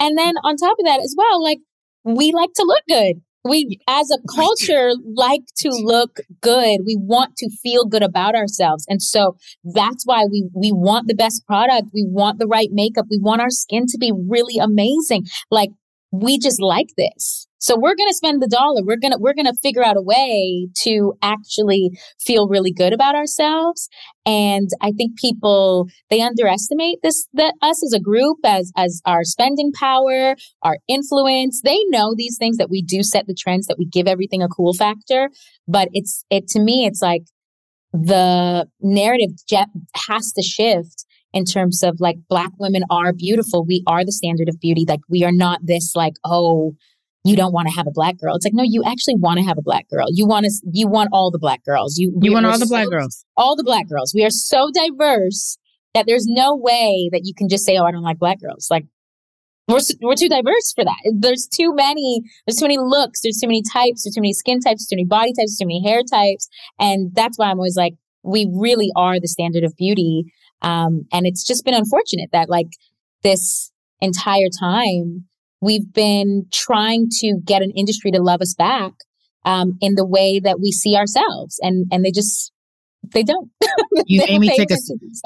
[0.01, 1.59] And then on top of that as well, like
[2.05, 3.17] we like to look good.
[3.45, 3.59] we
[4.01, 4.89] as a culture
[5.27, 9.23] like to look good we want to feel good about ourselves and so
[9.81, 13.41] that's why we we want the best product we want the right makeup we want
[13.45, 15.71] our skin to be really amazing like
[16.13, 17.49] we just like this.
[17.59, 18.83] So we're going to spend the dollar.
[18.85, 21.91] We're going to we're going to figure out a way to actually
[22.21, 23.89] feel really good about ourselves.
[24.27, 29.25] And i think people they underestimate this that us as a group as as our
[29.25, 33.79] spending power our influence they know these things that we do set the trends that
[33.79, 35.31] we give everything a cool factor.
[35.67, 37.23] But it's it to me it's like
[37.93, 39.31] the narrative
[40.09, 43.65] has to shift in terms of like black women are beautiful.
[43.65, 44.85] We are the standard of beauty.
[44.87, 46.75] Like we are not this like, oh,
[47.25, 48.35] you don't want to have a black girl.
[48.35, 50.07] It's like, no, you actually want to have a black girl.
[50.11, 51.97] You want to, you want all the black girls.
[51.97, 53.25] You, you want all the so, black girls.
[53.37, 54.13] All the black girls.
[54.15, 55.57] We are so diverse
[55.95, 58.69] that there's no way that you can just say, oh, I don't like black girls.
[58.71, 58.87] Like
[59.69, 60.99] we're, we're too diverse for that.
[61.17, 64.59] There's too many, there's too many looks, there's too many types, there's too many skin
[64.61, 66.49] types, too many body types, too many hair types.
[66.81, 70.25] And that's why I'm always like, we really are the standard of beauty.
[70.63, 72.69] Um, and it's just been unfortunate that like
[73.23, 75.27] this entire time
[75.61, 78.93] we've been trying to get an industry to love us back
[79.45, 82.53] um, in the way that we see ourselves, and and they just
[83.13, 83.51] they don't.
[84.07, 84.77] you made me take a.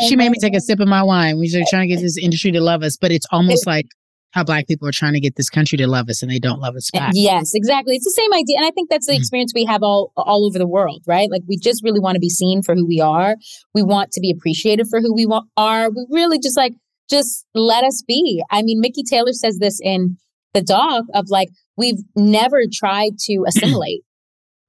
[0.07, 1.39] She made me take a sip of my wine.
[1.39, 3.87] We are trying to get this industry to love us, but it's almost like
[4.33, 6.61] how black people are trying to get this country to love us and they don't
[6.61, 7.13] love us back.
[7.15, 7.97] Yes, exactly.
[7.97, 8.59] It's the same idea.
[8.59, 9.21] And I think that's the mm-hmm.
[9.21, 11.31] experience we have all all over the world, right?
[11.31, 13.37] Like we just really want to be seen for who we are.
[13.75, 15.91] We want to be appreciated for who we want, are.
[15.91, 16.75] We really just like
[17.09, 18.43] just let us be.
[18.51, 20.19] I mean, Mikki Taylor says this in
[20.55, 24.03] the doc of like we've never tried to assimilate.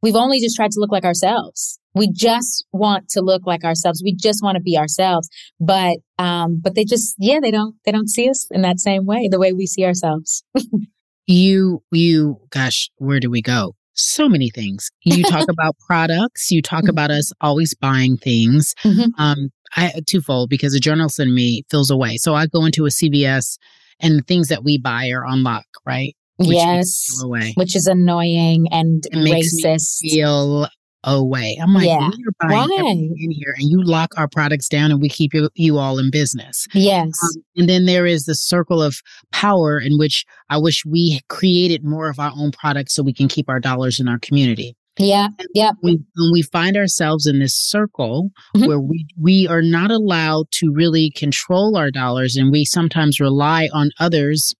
[0.02, 1.80] we've only just tried to look like ourselves.
[1.94, 4.02] We just want to look like ourselves.
[4.04, 5.30] We just want to be ourselves.
[5.60, 9.06] But um but they just yeah, they don't they don't see us in that same
[9.06, 10.44] way, the way we see ourselves.
[11.28, 13.74] you you gosh, where do we go?
[13.94, 14.92] So many things.
[15.04, 16.90] You talk about products, you talk mm-hmm.
[16.90, 18.76] about us always buying things.
[18.84, 19.22] Mm-hmm.
[19.22, 22.18] Um I twofold because a journalist in me feels away.
[22.18, 23.58] So I go into a CVS
[24.00, 26.16] and the things that we buy are on lock, right?
[26.38, 27.20] Which yes,
[27.56, 30.00] which is annoying and it racist.
[30.02, 30.68] feel
[31.04, 31.58] away.
[31.62, 32.10] I'm like, yeah.
[32.18, 32.92] you're buying Why?
[32.92, 36.12] in here, and you lock our products down, and we keep you, you all in
[36.12, 36.68] business.
[36.74, 37.08] Yes.
[37.24, 38.98] Um, and then there is the circle of
[39.32, 43.28] power in which I wish we created more of our own products so we can
[43.28, 44.76] keep our dollars in our community.
[45.00, 45.72] Yeah, yeah.
[45.84, 48.68] We, when we find ourselves in this circle mm-hmm.
[48.68, 53.70] where we we are not allowed to really control our dollars, and we sometimes rely
[53.74, 54.56] on others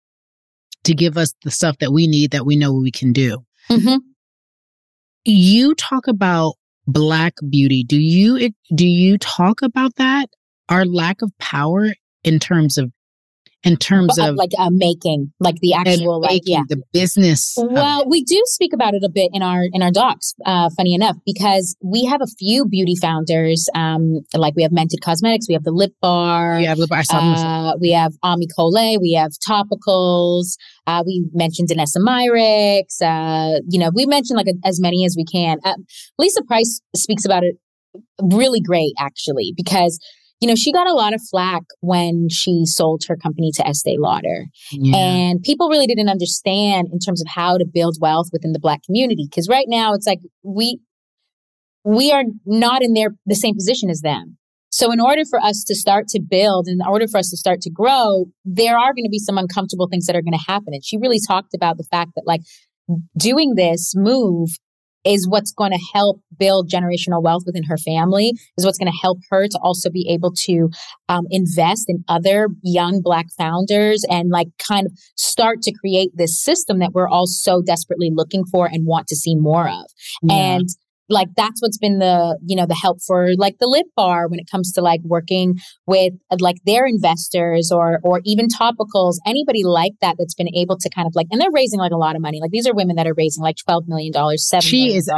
[0.84, 3.40] to give us the stuff that we need that we know we can do.
[3.70, 3.98] Mm-hmm.
[5.30, 6.54] You talk about
[6.88, 7.84] black beauty.
[7.84, 10.30] Do you do you talk about that?
[10.70, 12.94] Our lack of power in terms of
[13.68, 18.24] in terms of like uh, making like the actual like yeah the business well we
[18.24, 21.76] do speak about it a bit in our in our docs uh, funny enough because
[21.84, 25.72] we have a few beauty founders um like we have mented cosmetics we have the
[25.72, 30.56] lip bar we have lip bar uh, we have Ami Colé, we have topicals
[30.88, 33.02] uh, we mentioned Danessa Myricks.
[33.02, 35.60] Uh, you know, we mentioned like a, as many as we can.
[35.64, 35.76] Uh,
[36.18, 37.58] Lisa Price speaks about it
[38.22, 40.00] really great, actually, because
[40.40, 43.98] you know, she got a lot of flack when she sold her company to Estee
[43.98, 44.46] Lauder.
[44.72, 44.96] Yeah.
[44.96, 48.84] And people really didn't understand in terms of how to build wealth within the black
[48.84, 49.28] community.
[49.34, 50.80] Cause right now it's like we
[51.84, 54.38] we are not in their the same position as them.
[54.70, 57.62] So in order for us to start to build, in order for us to start
[57.62, 60.74] to grow, there are going to be some uncomfortable things that are going to happen.
[60.74, 62.42] And she really talked about the fact that like
[63.18, 64.50] doing this move
[65.06, 69.00] is what's going to help build generational wealth within her family, is what's going to
[69.02, 70.70] help her to also be able to
[71.10, 76.42] um, invest in other young Black founders and like kind of start to create this
[76.42, 79.86] system that we're all so desperately looking for and want to see more of.
[80.24, 80.36] Yeah.
[80.36, 80.70] And
[81.10, 84.40] like that's what's been the you know the help for like the lip bar when
[84.40, 85.56] it comes to like working
[85.86, 90.90] with like their investors or or even topicals anybody like that that's been able to
[90.90, 92.40] kind of like and they're raising like a lot of money.
[92.42, 95.10] Like these are women that are raising like 12 million dollars 7 she is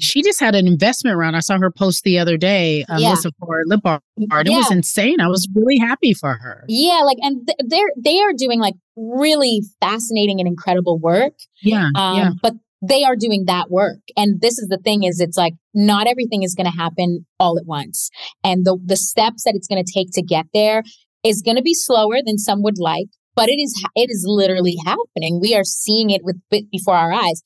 [0.00, 1.36] she just had an investment round.
[1.36, 3.08] I saw her post the other day uh, yeah.
[3.08, 4.56] Melissa for lip bar it yeah.
[4.58, 5.20] was insane.
[5.20, 6.64] I was really happy for her.
[6.68, 11.34] Yeah like and th- they're they are doing like really fascinating and incredible work.
[11.62, 14.00] Yeah um, yeah but they are doing that work.
[14.16, 17.58] And this is the thing is it's like not everything is going to happen all
[17.58, 18.10] at once.
[18.44, 20.82] And the, the steps that it's going to take to get there
[21.24, 24.76] is going to be slower than some would like, but it is, it is literally
[24.84, 25.40] happening.
[25.40, 27.42] We are seeing it with before our eyes.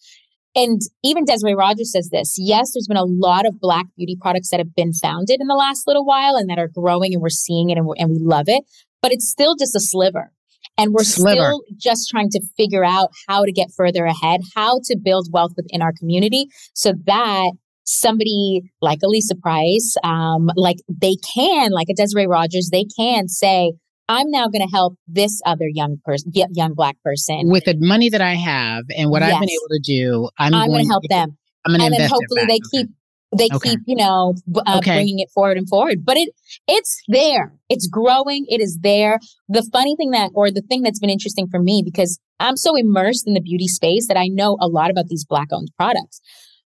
[0.54, 2.34] And even Desiree Rogers says this.
[2.36, 5.54] Yes, there's been a lot of black beauty products that have been founded in the
[5.54, 8.46] last little while and that are growing and we're seeing it and, and we love
[8.48, 8.64] it,
[9.00, 10.32] but it's still just a sliver.
[10.80, 11.36] And we're Sliver.
[11.36, 15.52] still just trying to figure out how to get further ahead, how to build wealth
[15.56, 17.52] within our community so that
[17.84, 23.72] somebody like Elisa Price, um, like they can, like a Desiree Rogers, they can say,
[24.08, 28.08] I'm now going to help this other young person, young black person With the money
[28.08, 31.04] that I have and what I've been able to do, I'm, I'm, going to help
[31.08, 31.36] them.
[31.64, 32.88] I'm going to and then invest hopefully they keep
[33.36, 33.70] they Okay.
[33.70, 34.96] keep you know b- uh, Okay.
[34.96, 36.30] bringing it forward and forward but it
[36.66, 39.18] it's there it's growing it is there
[39.48, 42.74] the funny thing that or the thing that's been interesting for me because i'm so
[42.76, 46.20] immersed in the beauty space that i know a lot about these black owned products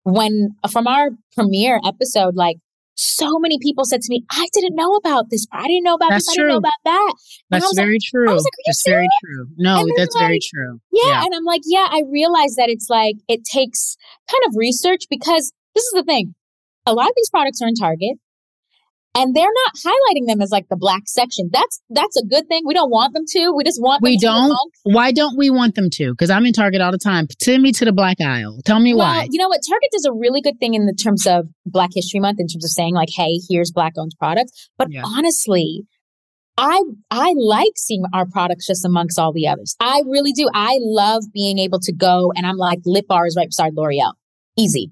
[0.04, 2.56] when from our premiere episode like
[2.98, 6.08] so many people said to me i didn't know about this i didn't know about
[6.08, 7.12] That's this i didn't know about that
[7.50, 8.30] And That's was like- very true.
[8.30, 9.46] I was like, that's very true.
[9.58, 10.80] No, that's very like, true.
[10.92, 13.96] yeah, and I'm like, yeah, I realize that it's like it takes
[14.30, 16.34] kind of research because this is the thing.
[16.86, 18.16] A lot of these products are in Target
[19.16, 21.48] and they're not highlighting them as like the black section.
[21.52, 22.62] That's that's a good thing.
[22.66, 23.52] We don't want them to.
[23.56, 24.54] We just want them We don't.
[24.84, 26.12] Why don't we want them to?
[26.12, 27.26] Because I'm in Target all the time.
[27.40, 28.60] Send me to the black aisle.
[28.64, 29.28] Tell me Well, why.
[29.30, 29.62] you know what?
[29.66, 32.64] Target does a really good thing in the terms of Black History Month, in terms
[32.64, 35.86] of saying like, "Hey, here's black owned products." But honestly,
[36.58, 39.76] I I like seeing our products just amongst all the others.
[39.80, 40.48] I really do.
[40.54, 44.12] I love being able to go and I'm like, lip bar is right beside L'Oreal,
[44.56, 44.90] easy,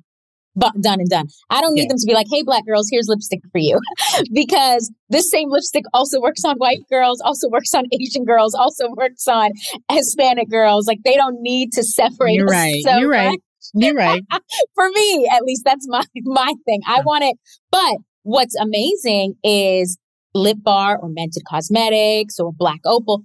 [0.59, 1.27] done and done.
[1.51, 3.81] I don't need them to be like, "Hey, black girls, here's lipstick for you,"
[4.33, 8.89] because this same lipstick also works on white girls, also works on Asian girls, also
[8.97, 9.51] works on
[9.91, 10.87] Hispanic girls.
[10.87, 12.35] Like they don't need to separate.
[12.35, 12.83] You're right.
[12.85, 13.31] so You're right.
[13.31, 13.41] much
[13.75, 14.23] You're right.
[14.75, 17.37] for me at least that's my my thing i want it
[17.71, 19.99] but what's amazing is
[20.35, 23.23] lip bar or mented cosmetics or black opal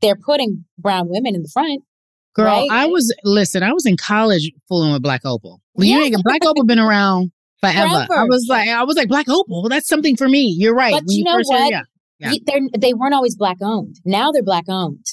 [0.00, 1.82] they're putting brown women in the front
[2.38, 2.68] Girl, right?
[2.70, 3.62] I was listen.
[3.62, 5.60] I was in college fooling with Black Opal.
[5.76, 6.04] You Yeah.
[6.04, 8.06] ain't Black Opal been around forever.
[8.12, 9.68] I was like, I was like Black Opal.
[9.68, 10.54] That's something for me.
[10.58, 10.92] You're right.
[10.92, 11.82] but When you know first heard- what yeah,
[12.20, 12.32] yeah.
[12.46, 15.04] They're, they weren't always black owned now they're black owned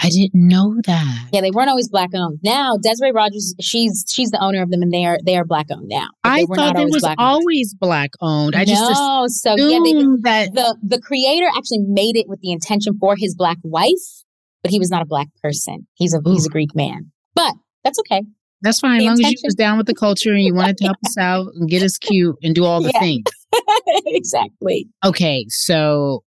[0.00, 1.28] I didn't know that.
[1.32, 4.80] yeah they weren't always black owned now desiree rogers she's she's the owner of them
[4.82, 7.18] and they are they are black owned now I thought it was black-owned.
[7.18, 8.54] always black owned.
[8.54, 12.52] I just no, so yeah, they, that the the creator actually made it with the
[12.52, 14.22] intention for his black wife,
[14.62, 15.86] but he was not a black person.
[15.94, 17.54] He's a he's a Greek man, but
[17.84, 18.22] that's okay.
[18.62, 18.96] that's fine.
[18.96, 20.96] As the long as you was down with the culture and you wanted to help
[21.06, 23.00] us out and get us cute and do all the Yeah.
[23.00, 23.24] things.
[24.06, 24.88] exactly.
[25.04, 26.24] Okay, so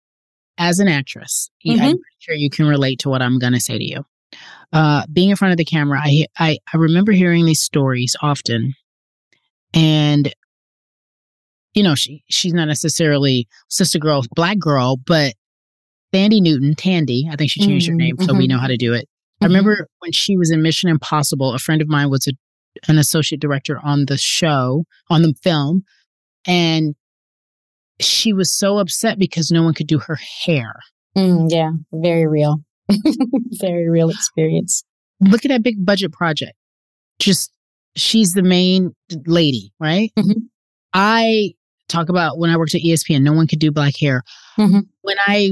[0.57, 3.59] as an actress, you- I'm pretty sure you can relate to what I'm going to
[3.59, 4.05] say to you.
[4.73, 8.73] Uh, being in front of the camera, I, I I remember hearing these stories often,
[9.73, 10.33] and
[11.73, 15.33] you know, she she's not necessarily sister girl, black girl, but
[16.13, 18.49] Thandie Newton, Tandy, I think she changed her Mhm, name, so we mhm.
[18.49, 19.07] know how to do it.
[19.41, 19.49] I Mhm.
[19.49, 22.31] remember when she was in Mission Impossible, a friend of mine was a,
[22.87, 25.83] an associate director on the show, on the film,
[26.45, 26.95] and
[27.99, 30.73] she was so upset because no one could do her hair.
[31.15, 32.63] Mm, yeah, very real,
[33.59, 34.83] very real experience.
[35.19, 36.53] Look at that big budget project.
[37.19, 37.51] Just
[37.95, 38.95] she's the main
[39.25, 40.11] lady, right?
[40.17, 40.35] Mhm.
[40.93, 41.53] I
[41.87, 44.23] talk about when I worked at ESPN, no one could do black hair.
[44.57, 44.83] Mhm.
[45.01, 45.51] When I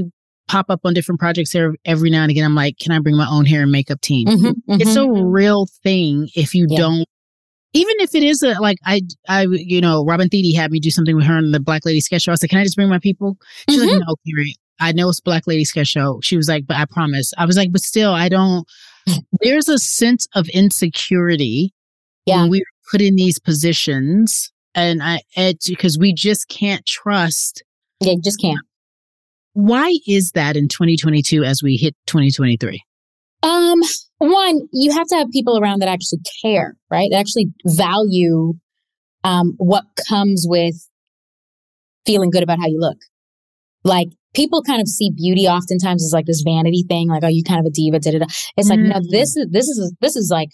[0.50, 3.16] pop up on different projects there every now and again, I'm like, can I bring
[3.16, 4.26] my own hair and makeup team?
[4.26, 5.32] Mhm, It's a mhm.
[5.32, 6.78] real thing if you Yeah.
[6.78, 7.04] don't
[7.72, 10.90] even if it is a like I I you know Robin Thede had me do
[10.90, 12.32] something with her in the Black Lady sketch show.
[12.32, 13.36] I said, "Can I just bring my people?"
[13.68, 14.00] She's like, Mhm.
[14.00, 14.56] "No, Cari.
[14.80, 17.56] I know it's Black Lady sketch show." She was like, "But I promise." I was
[17.56, 18.66] like, "But still, I don't."
[19.40, 21.72] There's a sense of insecurity
[22.26, 22.40] Yeah.
[22.42, 27.62] when we put in these positions, and I it's because we just can't trust.
[28.00, 28.58] Yeah, you just can't.
[29.52, 32.82] Why is that in 2022 as we hit 2023?
[33.42, 33.80] Um,
[34.18, 37.08] one, you have to have people around that actually care, right?
[37.10, 38.54] That actually value
[39.24, 40.74] um, what comes with
[42.06, 42.98] feeling good about how you look.
[43.82, 47.42] Like people kind of see beauty oftentimes as like this vanity thing, like oh, you
[47.42, 47.98] kind of a diva.
[47.98, 48.26] Da, da, da.
[48.56, 49.10] It's like no, Mm.
[49.10, 50.50] this is this is this is like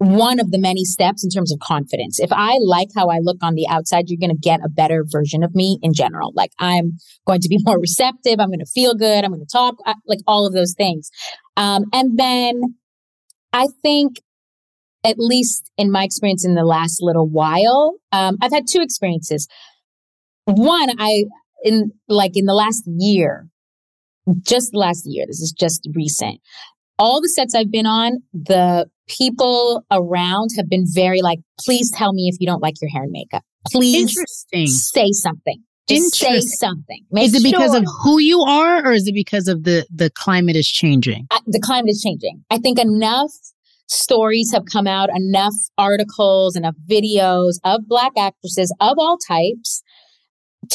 [0.00, 2.18] one of the many steps in terms of confidence.
[2.18, 5.04] If I like how I look on the outside, you're going to get a better
[5.06, 6.32] version of me in general.
[6.34, 6.92] Like I'm
[7.26, 8.40] going to be more receptive.
[8.40, 9.24] I'm going to feel good.
[9.24, 11.10] I'm going to talk, uh, like all of those things.
[11.58, 12.76] Um, and then
[13.52, 14.16] I think,
[15.04, 19.48] at least in my experience in the last little while, um, I've had two experiences.
[20.46, 21.24] One, I,
[21.62, 23.48] in like in the last year,
[24.40, 26.40] just last year, this is just recent.
[26.98, 28.88] All the sets I've been on, the
[29.18, 33.02] people around have been very like, please tell me if you don't like your hair
[33.02, 33.42] and makeup.
[33.70, 34.66] Please Interesting.
[34.66, 35.62] say something.
[35.88, 37.04] Just say something.
[37.10, 39.86] Make is it because sure- of who you are, or is it because of the
[39.92, 41.26] the climate is changing?
[41.32, 42.44] I- the climate is changing.
[42.48, 43.32] I think enough
[43.88, 49.82] stories have come out, enough articles, enough videos of black actresses of all types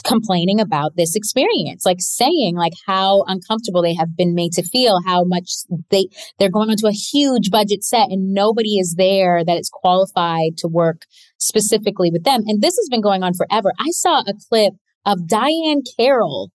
[0.04, 5.00] complaining about this experience like saying like how uncomfortable they have been made to feel
[5.06, 5.52] how much
[5.92, 6.08] they
[6.40, 10.68] they're going onto a huge budget set and nobody is there that is qualified to
[10.68, 11.04] work
[11.38, 12.42] specifically with them.
[12.48, 13.72] And this has been going on forever.
[13.80, 14.74] I saw a clip
[15.06, 16.52] of Diahann Carroll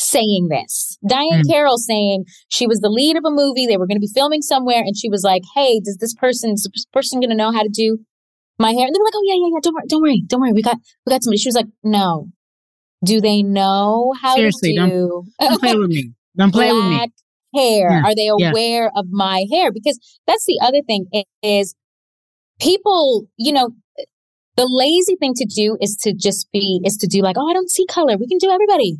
[0.00, 0.98] saying this.
[1.08, 1.48] Diahann mm.
[1.48, 3.66] carroll saying she was the lead of a movie.
[3.66, 6.52] They were going to be filming somewhere and she was like hey does this person
[6.52, 7.98] is this person going to know how to do
[8.58, 8.86] my hair?
[8.86, 10.52] And they were like oh yeah yeah yeah don't worry don't worry don't worry.
[10.52, 11.38] We got we got somebody.
[11.38, 12.28] She was like no
[13.04, 16.12] do they know how Seriously, to do don't, don't play with me?
[16.36, 17.12] Don't play with me.
[17.54, 17.90] Hair.
[17.90, 18.50] Yeah, Are they yeah.
[18.50, 19.70] aware of my hair?
[19.72, 21.06] Because that's the other thing
[21.42, 21.74] is
[22.58, 23.70] people, you know,
[24.56, 27.52] the lazy thing to do is to just be is to do like, oh, I
[27.52, 28.16] don't see color.
[28.16, 28.96] We can do everybody.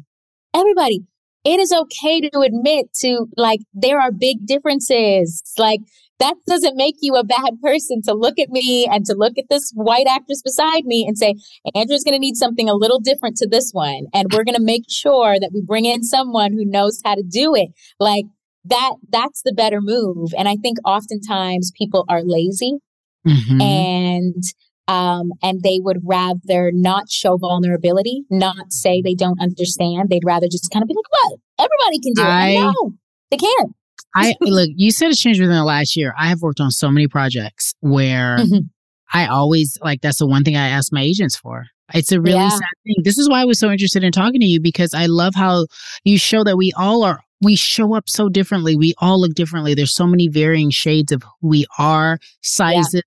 [0.54, 1.04] Everybody.
[1.44, 5.42] It is okay to admit to like there are big differences.
[5.58, 5.80] Like
[6.20, 9.46] that doesn't make you a bad person to look at me and to look at
[9.50, 11.34] this white actress beside me and say,
[11.74, 14.06] Andrew's going to need something a little different to this one.
[14.14, 17.22] And we're going to make sure that we bring in someone who knows how to
[17.28, 17.70] do it.
[17.98, 18.26] Like
[18.64, 20.30] that, that's the better move.
[20.38, 22.78] And I think oftentimes people are lazy
[23.26, 23.60] Mhm.
[23.62, 24.42] and,
[24.86, 30.10] um, and they would rather not show vulnerability, not say they don't understand.
[30.10, 31.38] They'd rather just kind of be like, what?
[31.58, 32.26] Everybody can do it.
[32.26, 32.92] I I- know
[33.30, 33.74] they can.
[34.14, 36.14] I look, you said it's changed within the last year.
[36.18, 38.68] I have worked on so many projects where Mhm.
[39.12, 41.66] I always like that's the one thing I ask my agents for.
[41.92, 42.48] It's a really Yeah.
[42.48, 42.96] sad thing.
[43.04, 45.66] This is why I was so interested in talking to you because I love how
[46.04, 48.74] you show that we all are we show up so differently.
[48.74, 49.74] We all look differently.
[49.74, 53.02] There's so many varying shades of who we are, sizes,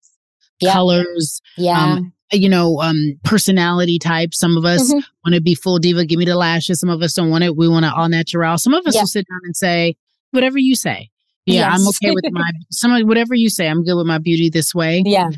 [0.59, 0.73] Yeah.
[0.73, 1.81] colors, Yeah.
[1.93, 4.37] um, you know, um, personality types.
[4.37, 5.01] Some of us Mhm.
[5.25, 6.79] want to be full diva, give me the lashes.
[6.79, 7.55] Some of us don't want it.
[7.57, 8.59] We want it all natural.
[8.59, 9.01] Some of us Yeah.
[9.01, 9.95] will sit down and say,
[10.38, 11.09] whatever you say.
[11.45, 13.67] Yeah, I'm okay with my some of- whatever you say.
[13.67, 15.01] I'm good with my beauty this way.
[15.05, 15.29] yeah.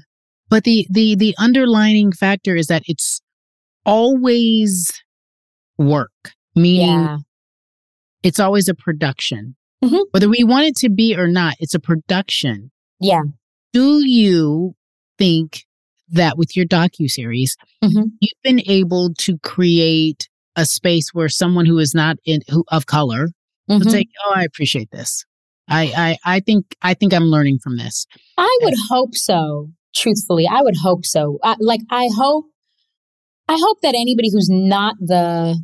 [0.50, 3.22] But the the the underlining factor is that it's
[3.86, 4.91] always
[5.78, 6.12] work,
[6.56, 7.18] meaning Yeah.
[8.24, 9.56] it's always a production.
[9.84, 10.06] Mhm.
[10.12, 12.72] Whether we want it to be or not, it's a production.
[13.00, 13.22] Yeah.
[13.74, 14.74] Do you
[15.18, 15.64] think
[16.10, 18.06] that with your docu series, Mhm.
[18.20, 22.86] you've been able to create a space where someone who is not in who of
[22.88, 23.30] color
[23.70, 23.91] would Mhm.
[23.91, 25.26] say, "Oh, I appreciate this.
[25.67, 28.05] I I I think I think I'm learning from this."
[28.38, 29.70] I would hope so.
[29.95, 31.39] Truthfully, I would hope so.
[31.43, 32.45] I, like I hope,
[33.47, 35.59] I hope that anybody who's not the,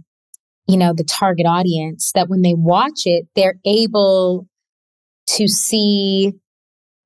[0.68, 4.48] you know, the target audience, that when they watch it, they're able
[5.28, 6.34] to see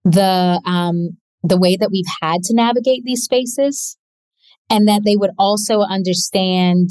[0.03, 3.97] the um the way that we've had to navigate these spaces,
[4.69, 6.89] and that they would also understand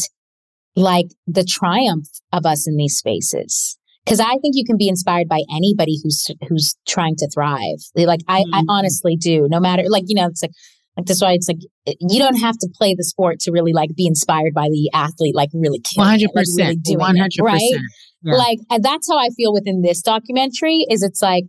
[0.77, 5.29] like the triumph of us in these spaces because I think you can be inspired
[5.29, 7.79] by anybody who's who's trying to thrive.
[7.95, 8.67] Like I, I Mhm.
[8.69, 9.47] honestly do.
[9.51, 10.53] No matter like you know, it's like
[10.97, 13.91] like that's why it's like you don't have to play the sport to really like
[13.97, 16.89] be inspired by the athlete, like really One hundred like really percent.
[17.39, 17.61] it, right?
[17.61, 17.85] percent.
[18.25, 20.85] Like and that's how I feel within this documentary.
[20.91, 21.45] Is it's like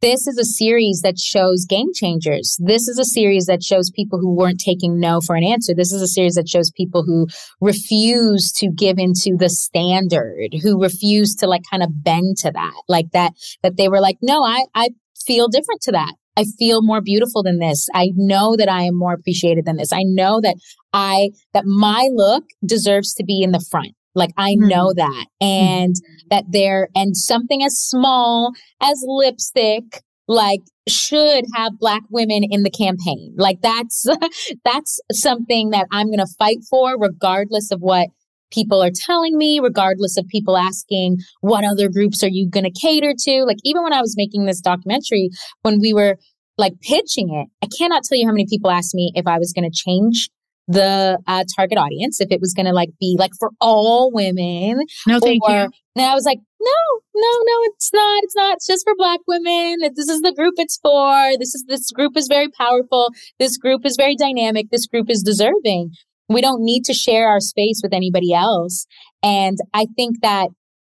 [0.00, 2.56] this is a series that shows game changers.
[2.60, 5.74] This is a series that shows people who weren't taking no for an answer.
[5.74, 7.26] This is a series that shows people who
[7.60, 12.82] refuse to give into the standard, who refuse to like kind of bend to that.
[12.88, 13.32] Like that,
[13.62, 14.90] that they were like, no, I, I
[15.26, 16.14] feel different to that.
[16.36, 17.88] I feel more beautiful than this.
[17.92, 19.92] I know that I am more appreciated than this.
[19.92, 20.54] I know that
[20.92, 23.94] I, that my look deserves to be in the front.
[24.18, 24.68] Like I hmm.
[24.68, 25.26] know that.
[25.40, 26.28] And mm-hmm.
[26.30, 28.52] that there, and something as small
[28.82, 33.34] as lipstick, like should have black women in the campaign.
[33.38, 34.06] Like that's,
[34.64, 38.08] that's something that I'm going to fight for regardless of what
[38.50, 42.80] people are telling me, regardless of people asking, what other groups are you going to
[42.80, 43.44] cater to?
[43.44, 45.30] Like, even when I was making this documentary,
[45.62, 46.16] when we were
[46.56, 49.52] like pitching it, I cannot tell you how many people asked me if I was
[49.52, 50.30] going to change
[50.68, 54.80] the uh, target audience, if it was going to like be like for all women.
[55.06, 55.70] No, thank or, you.
[55.96, 58.22] And I was like, no, no, no, it's not.
[58.22, 58.54] It's not.
[58.56, 59.78] It's just for black women.
[59.96, 61.36] This is the group it's for.
[61.38, 63.10] This is this group is very powerful.
[63.38, 64.66] This group is very dynamic.
[64.70, 65.90] This group is deserving.
[66.28, 68.86] We don't need to share our space with anybody else.
[69.22, 70.48] And I think that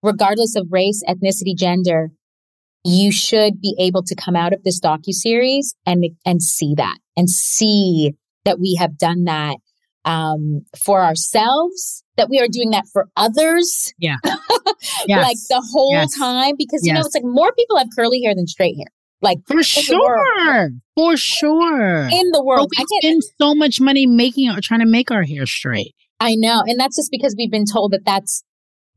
[0.03, 2.09] regardless of race, ethnicity, gender,
[2.83, 7.29] you should be able to come out of this docu-series and and see that and
[7.29, 8.13] see
[8.45, 9.57] that we have done that
[10.05, 13.93] um, for ourselves, that we are doing that for others.
[13.97, 14.17] Yeah.
[15.07, 16.17] like the whole Yes.
[16.17, 18.87] time because you know it's like more people have curly hair than straight hair.
[19.21, 20.27] Like For in the world.
[20.37, 20.69] sure.
[20.95, 21.99] For sure.
[22.11, 22.71] In the But world.
[22.77, 25.95] we I spend so much money making or trying to make our hair straight.
[26.19, 26.61] I know.
[26.67, 28.43] And that's just because we've been told that that's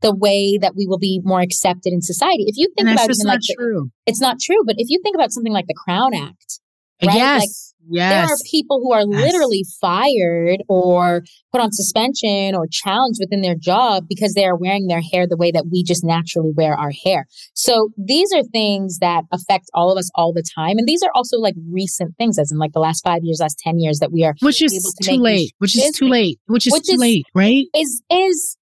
[0.01, 2.43] the way that we will be more accepted in society.
[2.47, 3.89] If you think about not like the- true.
[4.05, 6.59] it's not true, but if you think about something like the Crown Act,
[7.03, 7.15] right?
[7.15, 7.73] Yes.
[7.89, 8.11] Yes.
[8.27, 9.21] There are people who are Yes.
[9.33, 14.87] literally fired or put on suspension or challenged within their job because they are wearing
[14.87, 17.25] their hair the way that we just naturally wear our hair.
[17.53, 20.77] So these are things that affect all of us all the time.
[20.77, 23.59] And these are also like recent things, as in like the last five years, last
[23.59, 24.71] 10 years that we are Which is
[25.01, 25.51] to too late.
[25.59, 26.39] Which is too late.
[26.47, 27.65] Which is Which too is- late, right?
[27.75, 28.57] is is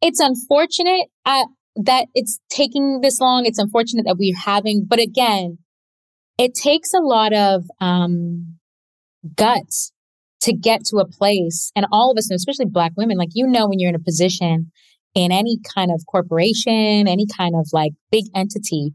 [0.00, 1.44] it's unfortunate uh,
[1.76, 3.46] that it's taking this long.
[3.46, 5.58] It's unfortunate that we're having, but again,
[6.38, 8.56] it takes a lot of um,
[9.36, 9.92] guts
[10.40, 13.68] to get to a place, and all of us, especially Black women, like you know,
[13.68, 14.70] when you're in a position
[15.14, 18.92] in any kind of corporation, any kind of like big entity,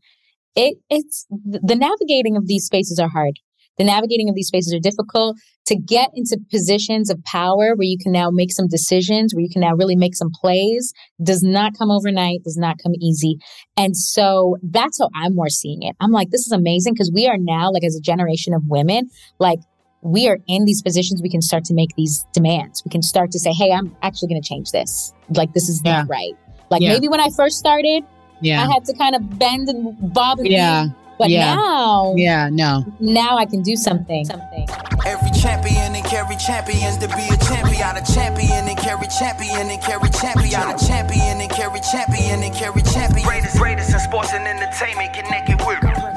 [0.55, 3.39] it it's the navigating of these spaces are hard.
[3.78, 7.97] The navigating of these spaces are difficult to get into positions of power where you
[8.01, 11.73] can now make some decisions, where you can now really make some plays, does not
[11.78, 13.38] come overnight, does not come easy.
[13.75, 15.95] And so that's how I'm more seeing it.
[15.99, 19.09] I'm like, this is amazing because we are now, like, as a generation of women,
[19.39, 19.59] like,
[20.08, 22.84] we are in these positions, we can start to make these demands.
[22.86, 25.14] We can start to say, hey, I'm actually going to change this.
[25.30, 26.34] Like, this is not right.
[26.70, 26.93] Like, Yeah.
[26.93, 28.03] maybe when I first started,
[28.41, 28.64] Yeah.
[28.64, 30.84] I had to kind of bend and bob and Yeah.
[30.84, 30.91] weave.
[31.20, 31.55] But Yeah.
[31.55, 32.86] now, Yeah, no.
[32.99, 34.24] now I can do something.
[34.26, 34.68] Something.
[35.05, 37.97] Every champion and carry champions to be a champion.
[37.97, 40.62] A champion and Cari Champion and Cari Champion.
[40.70, 43.26] A champion and Cari Champion and Cari Champion.
[43.26, 45.14] Greatest, greatest in sports and entertainment.
[45.14, 46.16] Connected with.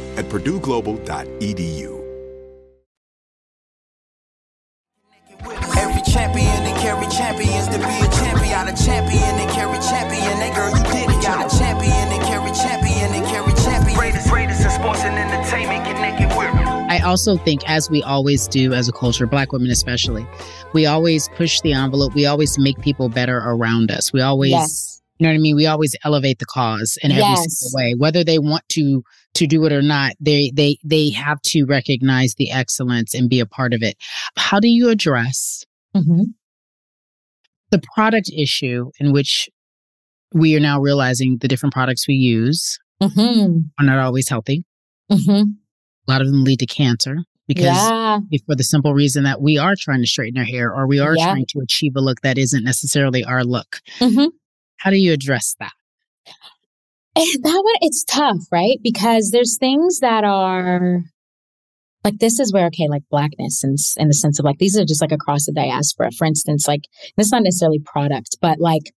[0.21, 1.97] at purdueglobal.edu.
[5.75, 8.41] Every champion and carry champions to be a champion.
[8.61, 10.37] A champion and Cari Champion.
[10.39, 11.23] That girl, you did it.
[11.23, 13.97] Got a champion and Cari Champion and Cari Champion.
[13.97, 15.83] Greatest, greatest in sports and entertainment.
[15.85, 16.53] Connected with.
[16.91, 20.27] I also think, as we always do as a culture, Black women especially,
[20.73, 22.13] we always push the envelope.
[22.13, 24.13] We always make people better around us.
[24.13, 24.90] We always, Yes.
[25.21, 25.55] You know what I mean?
[25.55, 27.59] We always elevate the cause in every Yes.
[27.59, 29.03] single way, whether they want to
[29.35, 30.13] to do it or not.
[30.19, 33.97] They they they have to recognize the excellence and be a part of it.
[34.35, 35.63] How do you address
[35.95, 36.23] Mm-hmm.
[37.69, 39.47] the product issue in which
[40.33, 43.57] we are now realizing the different products we use Mm-hmm.
[43.79, 44.63] are not always healthy?
[45.11, 45.49] Mm-hmm.
[46.07, 47.17] A lot of them lead to cancer
[47.47, 48.19] because Yeah.
[48.47, 51.15] for the simple reason that we are trying to straighten our hair or we are
[51.15, 51.25] Yeah.
[51.25, 53.81] trying to achieve a look that isn't necessarily our look.
[53.99, 54.27] Mm-hmm.
[54.81, 55.71] How do you address that?
[57.15, 58.77] Eh, that one it's tough right?
[58.81, 61.01] Because there's things that are
[62.03, 64.85] like this is where okay like blackness and in the sense of like these are
[64.85, 66.09] just like across the diaspora.
[66.17, 66.81] For instance like
[67.17, 68.93] this is not necessarily product but like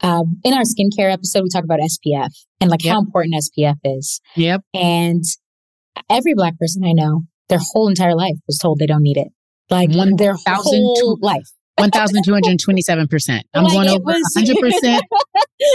[0.00, 2.30] um, in our skincare episode we talk about spf
[2.60, 4.20] and like how important spf is.
[4.36, 4.62] Yep.
[4.74, 5.24] and
[6.10, 9.28] every black person i know their whole entire life was told they don't need it.
[9.70, 11.48] Like One their thousand whole two- life
[11.78, 13.42] 1227%.
[13.54, 15.00] I'm Like, going over was- 100%,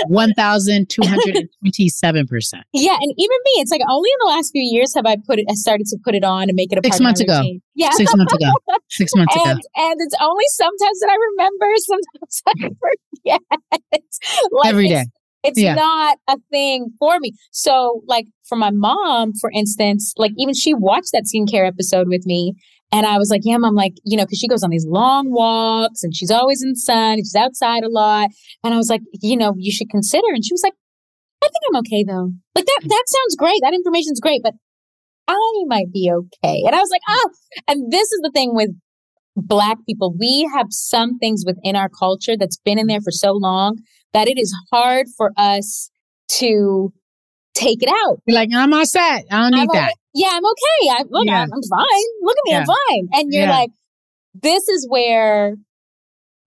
[0.10, 2.64] 1227%.
[2.74, 5.39] Yeah, and even me, it's like only in the last few years have I put
[5.39, 5.45] it.
[5.49, 7.34] I started to put it on and make it a Six part months of my
[7.34, 7.41] ago.
[7.41, 7.62] routine.
[7.76, 8.51] Yeah, Six months ago.
[8.89, 9.43] Six months ago.
[9.45, 11.66] and and it's only sometimes that I remember.
[11.78, 13.41] Sometimes I forget.
[14.51, 15.08] like, Every it's-
[15.45, 15.76] It's Yeah.
[15.76, 17.34] not a thing for me.
[17.51, 22.26] So, like for my mom, for instance, like even she watched that skincare episode with
[22.26, 22.54] me,
[22.94, 25.32] and I was like, "Yeah, mom, like you know, because she goes on these long
[25.32, 28.30] walks and she's always in the sun and she's outside a lot."
[28.64, 30.76] And I was like, "You know, you should consider." And she was like,
[31.44, 32.32] "I think I'm okay though.
[32.56, 33.60] Like that that sounds great.
[33.64, 34.54] That information's great, but
[35.28, 37.30] I might be okay." And I was like, "Ah."
[37.68, 38.70] And this is the thing with
[39.36, 43.32] black people we have some things within our culture that's been in there for so
[43.32, 43.80] long
[44.14, 45.89] that it is hard for us
[46.28, 46.94] to
[47.56, 49.26] take it out You're like, I'm all set.
[49.32, 49.96] I don't need I'm that.
[50.14, 51.41] Yeah i'm okay I, look Yeah.
[51.43, 53.51] I'm, I'm fine look at me i'm fine and you're Yeah.
[53.59, 53.70] like
[54.34, 55.55] this is where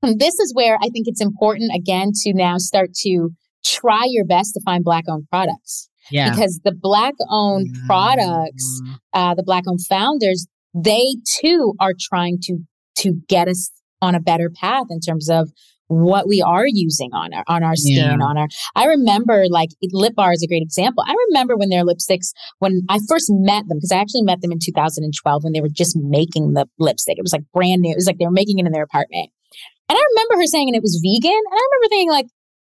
[0.03, 3.31] this is where i think it's important again to now start to
[3.65, 6.31] try your best to find black owned products Yeah.
[6.31, 8.81] because the black owned products
[9.13, 12.59] uh, the black owned founders they too are trying to
[12.97, 13.71] to get us
[14.03, 15.51] on a better path in terms of
[15.89, 18.27] what we are using on our on our skin Yeah.
[18.27, 21.05] on our i remember like lip bar is a great example.
[21.07, 24.53] I remember when their lipsticks when i first met them because i actually met them
[24.53, 27.19] in 2012 when they were just making the lipstick.
[27.19, 27.93] It was like brand new.
[27.93, 29.31] It was like they were making it in their apartment.
[29.89, 31.31] And i remember her saying and it was vegan?
[31.31, 32.27] And i remember thinking like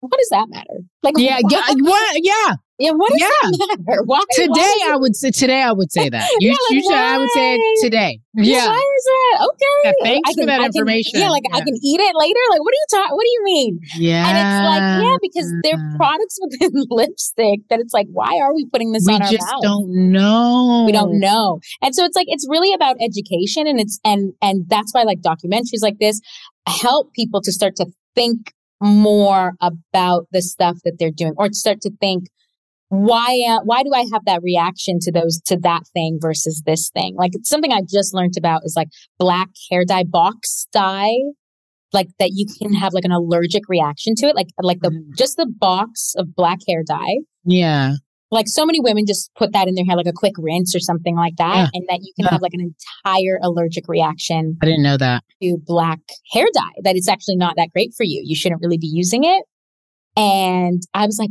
[0.00, 2.16] what does that matter like Yeah, yeah, what?
[2.16, 2.54] Yeah.
[2.78, 3.50] yeah what does Yeah.
[3.50, 6.28] that matter why Today why I would say today I would say that.
[6.40, 8.20] You, Yeah, like, you said I would say today.
[8.34, 8.44] Yeah.
[8.44, 8.68] Yeah.
[8.68, 9.48] Why is that?
[9.48, 9.76] Okay.
[9.84, 11.20] Yeah, thanks I for that I information.
[11.20, 12.40] yeah, like I can eat it later.
[12.50, 13.16] Like, what are you talking?
[13.16, 13.80] What do you mean?
[13.96, 14.28] Yeah.
[14.28, 15.96] And it's like, yeah, because they're mm-hmm.
[15.96, 19.46] products within lipstick that it's like, why are we putting this we on our just
[19.46, 19.62] mouth?
[19.62, 20.84] don't know.
[20.86, 21.60] we don't know.
[21.82, 25.20] And so it's like it's really about education and it's and and that's why like
[25.20, 26.20] documentaries like this
[26.66, 31.80] help people to start to think more about the stuff that they're doing or start
[31.82, 32.24] to think
[32.88, 36.90] why uh, why do I have that reaction to those to that thing versus this
[36.90, 37.14] thing?
[37.16, 41.14] Like it's something I just learned about is like black hair dye box dye
[41.92, 45.36] like that you can have like an allergic reaction to it like like the just
[45.36, 47.94] the box of black hair dye Yeah.
[48.32, 50.80] Like so many women just put that in their hair like a quick rinse or
[50.80, 51.68] something like that Yeah.
[51.74, 52.30] and that you can Yeah.
[52.32, 55.24] have like an entire allergic reaction I didn't know that.
[55.42, 55.98] to black
[56.32, 59.24] hair dye that it's actually not that great for you you shouldn't really be using
[59.24, 59.42] it
[60.16, 61.30] and i was like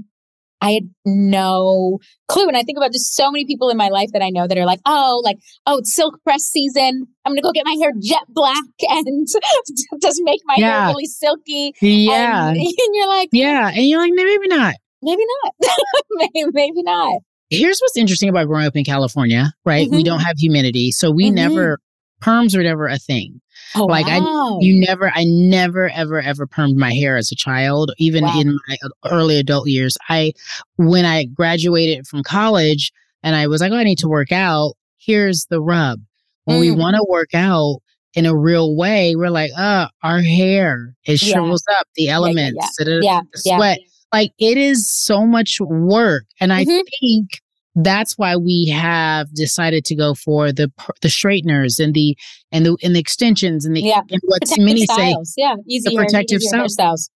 [0.62, 4.10] i had no clue and i think about just so many people in my life
[4.14, 5.38] that i know that are like oh like
[5.68, 9.28] oh it's silk press season i'm gonna go get my hair jet black and
[10.02, 10.80] just make my Yeah.
[10.86, 12.50] hair really silky Yeah.
[12.50, 13.68] and, and you're like Yeah.
[13.70, 14.76] And you're like, maybe not.
[15.02, 15.54] Maybe not
[16.12, 17.22] maybe, maybe not
[17.52, 19.89] Here's what's interesting about growing up in California, right?
[19.89, 20.06] We Mhm.
[20.06, 20.91] don't have humidity.
[20.91, 21.34] So we Mhm.
[21.34, 21.80] never,
[22.22, 23.41] perms were never a thing.
[23.76, 24.60] oh like wow.
[24.60, 28.39] I, you never, I never, ever, ever permed my hair as a child, even Wow.
[28.39, 28.78] in my
[29.10, 29.97] early adult years.
[30.10, 30.34] I,
[30.78, 32.91] when I graduated from college
[33.24, 34.76] and I was like, oh, I need to work out.
[35.00, 36.02] Here's the rub.
[36.45, 36.78] When we Mm.
[36.78, 37.80] want to work out
[38.14, 41.34] in a real way, we're like, uh, our hair, it Yeah.
[41.34, 42.86] shrivels up, the elements, yeah.
[42.86, 43.80] da-da-da, yeah the yeah sweat.
[44.12, 46.26] Like it is so much work.
[46.39, 46.82] And I Mhm.
[46.99, 47.28] think
[47.76, 52.18] that's why we have decided to go for the the straighteners and the
[52.51, 54.01] and the and the extensions and the Yeah.
[54.10, 57.10] and what protective many say styles yeah easy the protective easier hairstyles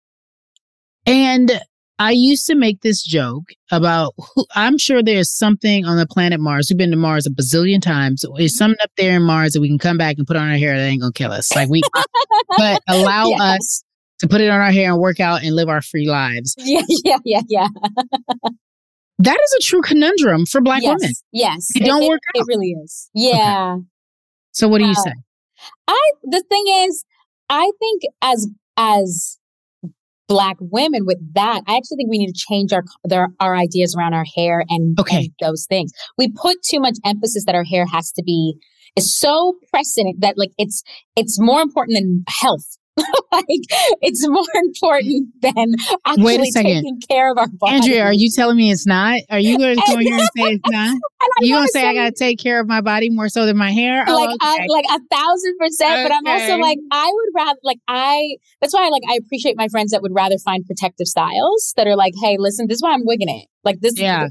[1.06, 1.60] and
[2.00, 6.40] I used to make this joke about who, I'm sure there's something on the planet
[6.40, 6.68] Mars.
[6.70, 8.26] We've been to Mars a bazillion times.
[8.40, 10.58] Is something up there in Mars that we can come back and put on our
[10.58, 11.56] hair that ain't gonna kill us.
[11.56, 11.82] Like we
[12.58, 13.56] but allow Yeah.
[13.58, 13.84] us
[14.24, 16.56] to put it on our hair and work out and live our free lives.
[16.58, 17.68] Yeah, yeah, yeah, yeah.
[19.20, 21.14] That is a true conundrum for black yes, women.
[21.32, 21.68] Yes.
[21.76, 23.10] Don't it, work it, it really is.
[23.14, 23.78] Yeah.
[24.52, 25.14] So what do you Uh, say?
[25.88, 27.06] I the thing is,
[27.50, 28.48] I think as
[28.78, 29.38] as
[30.28, 33.96] black women with that, I actually think we need to change our their, our ideas
[33.96, 35.18] around our hair and, Okay.
[35.18, 35.92] and those things.
[36.18, 38.56] We put too much emphasis that our hair has to be
[38.96, 40.82] is so pressing that like it's
[41.16, 42.78] it's more important than health.
[43.32, 43.46] like
[44.02, 45.76] it's more important than
[46.06, 46.76] actually Wait a second.
[46.76, 47.76] taking care of our body.
[47.76, 49.20] Andrea, are you telling me it's not?
[49.32, 50.98] Are you going to come here and say it's not?
[51.40, 54.04] You gonna say I gotta take care of my body more so than my hair?
[54.08, 54.64] Oh, like okay.
[54.64, 58.74] I, like a thousand percent but i'm also like i would rather like i that's
[58.74, 61.96] why I like i appreciate my friends that would rather find protective styles that are
[61.96, 64.28] like hey listen this is why i'm wigging it like this Yeah.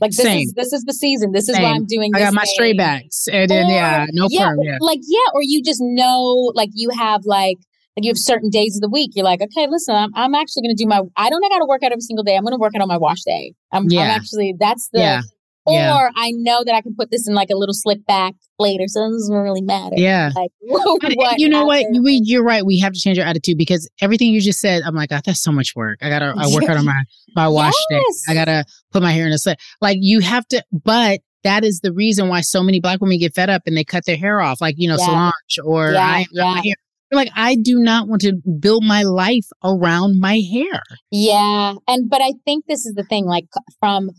[0.00, 0.42] like this Same.
[0.42, 1.64] is this is the season this is Same.
[1.64, 4.54] why i'm doing I got my straight backs, and then yeah, no yeah.
[4.62, 7.56] Yeah, like yeah or you just know like you have like
[7.98, 10.62] like you have certain days of the week you're like okay listen i'm, I'm actually
[10.62, 12.42] going to do my i don't I got to work out every single day i'm
[12.44, 15.20] going to work out on my wash day i'm, I'm actually that's the Yeah.
[15.66, 16.08] or Yeah.
[16.16, 19.04] I know that I can put this in like a little slip back later, so
[19.04, 19.96] it doesn't really matter.
[19.96, 20.30] Yeah.
[20.34, 20.50] Like,
[21.02, 21.84] But eh, what you know what?
[22.02, 22.64] We, you're right.
[22.64, 25.42] We have to change our attitude because everything you just said, I'm like, oh, that's
[25.42, 25.98] so much work.
[26.00, 27.02] I gotta, I work out on my
[27.36, 28.00] my wash day.
[28.28, 29.58] I gotta put my hair in a slip.
[29.82, 33.34] Like you have to, but that is the reason why so many black women get
[33.34, 35.06] fed up and they cut their hair off, like you know, Yeah.
[35.06, 36.72] Solange or Yeah, I, yeah.
[37.12, 37.24] My hair.
[37.24, 40.82] They're Like I do not want to build my life around my hair.
[41.10, 43.46] Yeah, and but I think this is the thing, like
[43.80, 44.10] from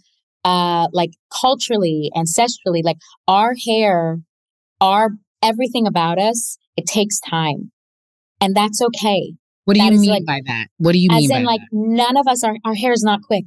[0.46, 1.12] uh like
[1.42, 4.20] culturally, ancestrally, like our hair,
[4.82, 5.10] our
[5.44, 7.72] everything about us, it takes time,
[8.42, 9.34] and that's okay.
[9.66, 10.68] What do That you mean like- by that?
[10.78, 13.22] What do you As mean in, like none of us, our our hair is not
[13.22, 13.46] quick.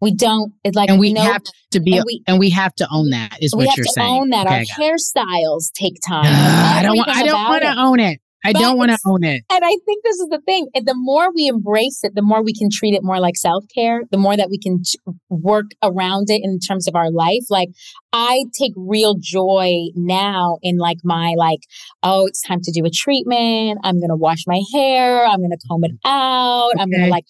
[0.00, 0.52] We don't.
[0.62, 0.90] It's like?
[0.90, 3.36] And we no- have to be, and and we- we, have to own that.
[3.42, 4.08] Is what you're to saying?
[4.08, 4.80] own that Okay, our I got it.
[4.80, 6.24] hairstyles take time.
[6.24, 7.08] I don't want.
[7.10, 8.20] I don't want to own it.
[8.44, 9.42] I But don't want to own it.
[9.50, 10.68] And I think this is the thing.
[10.74, 13.64] eh, The more we embrace it, the more we can treat it more like self
[13.74, 17.44] care, the more that we can t- work around it in terms of our life.
[17.50, 17.70] Like,
[18.12, 21.60] I take real joy now in like my, like,
[22.02, 23.80] oh, it's time to do a treatment.
[23.82, 25.26] I'm going to wash my hair.
[25.26, 26.72] I'm going to comb it out.
[26.78, 27.24] I'm going to like,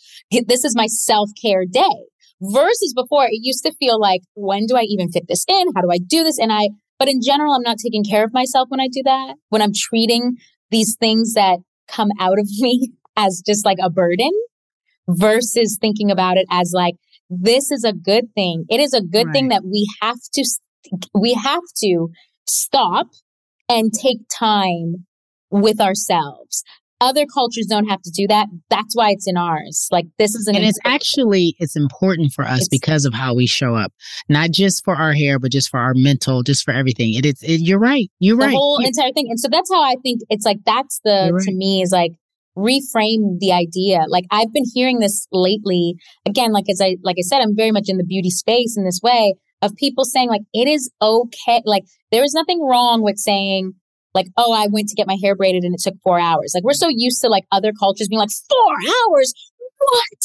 [0.46, 2.04] this is my self care day.
[2.40, 5.66] Versus before, it used to feel like, when do I even fit this in?
[5.74, 6.38] How do I do this?
[6.38, 9.34] And I, but in general, I'm not taking care of myself when I do that.
[9.48, 10.36] When I'm treating
[10.70, 11.58] these things that
[11.88, 14.30] come out of me as just like a burden
[15.08, 16.94] versus thinking about it as like
[17.30, 18.64] this is a good thing.
[18.68, 20.44] It is a good thing that we have to
[21.14, 22.08] we have to
[22.46, 23.08] stop
[23.68, 25.06] and take time
[25.50, 26.62] with ourselves
[27.00, 30.46] other cultures don't have to do that that's why it's in ours like this is
[30.48, 33.92] an and it's actually it's important for us because of how we show up
[34.28, 37.42] not just for our hair but just for our mental just for everything it is
[37.42, 38.50] it, you're right you're right.
[38.50, 39.26] the whole entire thing.
[39.28, 42.12] And so that's how I think it's like that's the You're to me is like
[42.56, 44.04] reframe the idea.
[44.08, 45.94] Like I've been hearing this lately.
[46.26, 48.84] Again, like as I like I said, I'm very much in the beauty space in
[48.84, 51.62] this way of people saying like it is okay.
[51.64, 53.74] Like there is nothing wrong with saying
[54.18, 56.52] like, oh, I went to get my hair braided and it took four hours.
[56.54, 59.32] Like we're so used to like other cultures being like four hours.
[59.78, 60.22] What?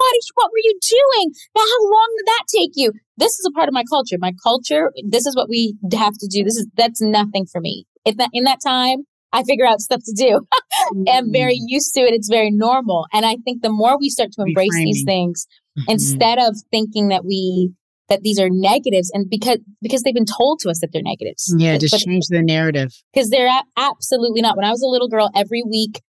[0.00, 1.26] What, is, what were you doing?
[1.54, 2.92] Now, how long did that take you?
[3.18, 4.16] This is a part of my culture.
[4.18, 6.42] My culture, this is what we have to do.
[6.42, 7.84] This is, that's nothing for me.
[8.06, 9.00] If that, in that time,
[9.32, 10.40] I figure out stuff to do.
[11.10, 12.14] I'm very used to it.
[12.14, 13.06] It's very normal.
[13.12, 15.06] And I think the more we start to embrace these Reframing.
[15.06, 15.46] things,
[15.78, 15.84] Mhm.
[15.88, 17.72] instead of thinking that we,
[18.10, 21.54] that these are negatives and because, because they've been told to us that they're negatives.
[21.56, 24.56] yeah just but- change the narrative because they're a- absolutely not.
[24.56, 26.02] When I was a little girl, every week,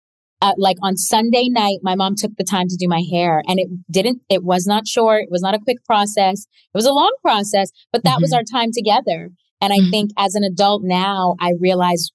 [0.42, 3.60] uh, like on Sunday night, my mom took the time to do my hair, and
[3.60, 4.22] it didn't.
[4.30, 5.24] It was not short.
[5.24, 6.48] It was not a quick process.
[6.74, 8.38] It was a long process, but that was Mhm.
[8.38, 9.32] our time together.
[9.60, 9.92] And I Mhm.
[9.92, 12.10] think as an adult now, I realize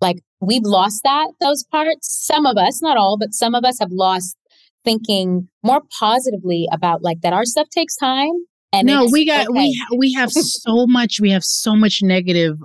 [0.00, 2.08] like we've lost that those parts.
[2.26, 4.36] Some of us, not all, but some of us have lost
[4.84, 8.32] thinking more positively about like that our stuff takes time.
[8.72, 9.58] And no we got okay.
[9.58, 12.56] we we have so much we have so much negative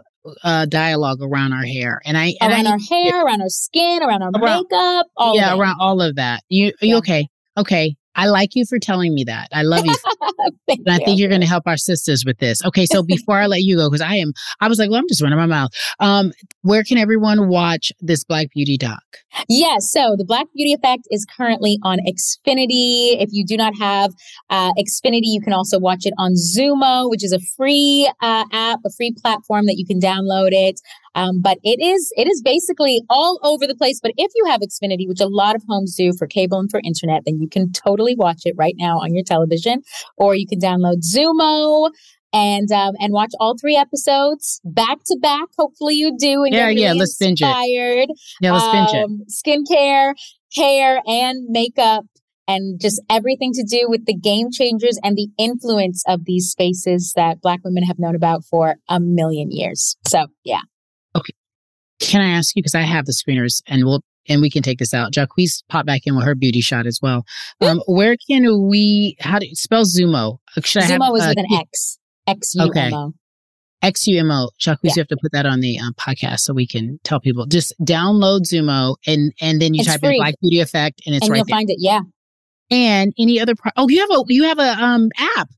[0.44, 2.02] uh dialogue around our hair.
[2.06, 5.36] And i and around I, our hair, around our skin, around our Around- makeup, all
[5.36, 6.44] yeah around all of that.
[6.50, 7.28] You are you okay
[7.58, 9.96] okay i like you for telling me that i love you
[10.68, 12.64] And I think you're going to help our sisters with this.
[12.66, 15.08] Okay, so before I let you go, because I am, I was like, well, I'm
[15.08, 15.72] just running my mouth.
[16.00, 19.02] Um, where can everyone watch this Black Beauty doc?
[19.50, 23.22] Yeah, so the Black Beauty Effect is currently on Xfinity.
[23.22, 24.12] If you do not have
[24.50, 28.80] uh, Xfinity, you can also watch it on Xumo, which is a free uh, app,
[28.86, 30.80] a free platform that you can download it.
[31.16, 34.00] Um, but it is it is basically all over the place.
[34.02, 36.82] But if you have Xfinity, which a lot of homes do for cable and for
[36.84, 39.82] internet, then you can totally watch it right now on your television,
[40.18, 41.90] or you can download Xumo
[42.34, 45.48] and um, and watch all three episodes back to back.
[45.58, 46.44] Hopefully, you do.
[46.44, 46.94] And yeah, really yeah.
[46.94, 47.46] Let's binge it.
[48.42, 49.06] Yeah, let's binge it.
[49.06, 50.14] Um, skincare,
[50.56, 52.04] hair, and makeup.
[52.48, 57.14] And just everything to do with the game changers and the influence of these spaces
[57.16, 59.98] that Black women have known about for a million years.
[60.06, 60.60] So, yeah.
[62.00, 64.80] Can I ask you, because I have the screeners and we'll and we can take
[64.80, 65.14] this out.
[65.14, 67.24] Jacquees pop back in with her beauty shot as well.
[67.62, 69.16] Um, where can we?
[69.20, 70.40] How do you spell Xumo?
[70.64, 72.00] Should I have, Xumo is uh, with an X.
[72.28, 72.88] X U Okay.
[72.88, 73.14] M O.
[73.84, 74.50] XUMO.
[74.60, 74.92] Jacquees, Yeah.
[74.96, 77.46] you have to put that on the um, podcast so we can tell people.
[77.46, 80.18] Just download Xumo and and then you It's type in.
[80.18, 81.56] Black Beauty Effect and it's and right you'll there.
[81.56, 81.78] find it.
[81.80, 82.00] Yeah.
[82.72, 83.54] and any other.
[83.56, 85.50] Pro- oh, you have a you have a um app.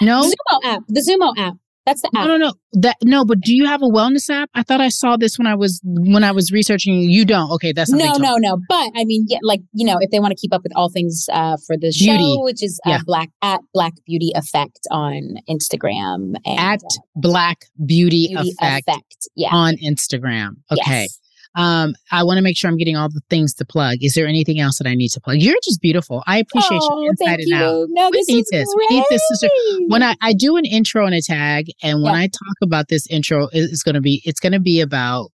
[0.00, 0.82] No, Xumo app.
[0.88, 1.54] The Xumo app.
[1.86, 2.26] That's the app.
[2.26, 2.52] no, no, no.
[2.80, 4.48] That no, but do you have a wellness app?
[4.54, 6.94] I thought I saw this when I was when I was researching.
[7.00, 7.24] you.
[7.24, 7.50] Don't.
[7.52, 8.58] Okay, that's No, no, no.
[8.68, 10.90] But I mean, yeah, like you know, if they want to keep up with all
[10.90, 12.18] things uh, for the Beauty.
[12.18, 12.98] show, which is uh, Yeah.
[13.04, 16.80] Black at Black Beauty Effect on Instagram and at
[17.16, 19.28] Black Beauty, Beauty Effect, Effect.
[19.36, 19.50] Yeah.
[19.52, 20.56] on Instagram.
[20.72, 21.02] Okay.
[21.02, 21.20] Yes.
[21.56, 23.98] Um, I want to make sure I'm getting all the things to plug.
[24.00, 25.36] Is there anything else that I need to plug?
[25.38, 26.22] You're just beautiful.
[26.26, 27.56] I appreciate Oh, you inside thank and you.
[27.56, 27.86] out.
[27.90, 28.74] No, we this need is this.
[28.76, 29.22] We need this.
[29.28, 29.48] sister.
[29.86, 32.20] When I, I do an intro and a tag, and when Yeah.
[32.20, 35.30] I talk about this intro, it- it's going to be it's going to be about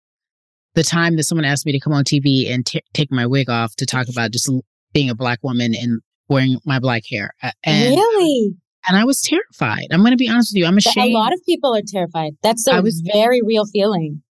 [0.74, 3.50] the time that someone asked me to come on TV and t- take my wig
[3.50, 4.50] off to talk about just
[4.94, 7.32] being a black woman and wearing my black hair.
[7.64, 8.56] And really?
[8.88, 9.88] and I was terrified.
[9.92, 10.66] I'm going to be honest with you.
[10.66, 11.12] I'm ashamed.
[11.12, 12.34] A lot of people are terrified.
[12.44, 14.24] That's a I was- very real feeling.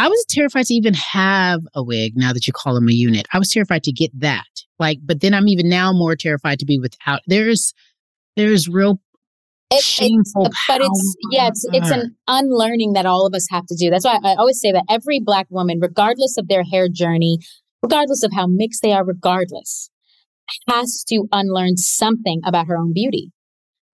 [0.00, 3.26] I was terrified to even have a wig now that you call them a unit.
[3.34, 4.46] I was terrified to get that.
[4.78, 7.20] Like, but then I'm even now more terrified to be without.
[7.26, 7.74] There's,
[8.34, 8.98] there's real
[9.70, 13.76] It- shameful but it's yeah, it's it's an unlearning that all of us have to
[13.78, 13.90] do.
[13.90, 17.36] That's why I always say that every black woman, regardless of their hair journey,
[17.82, 19.90] regardless of how mixed they are, regardless,
[20.66, 23.32] has to unlearn something about her own beauty.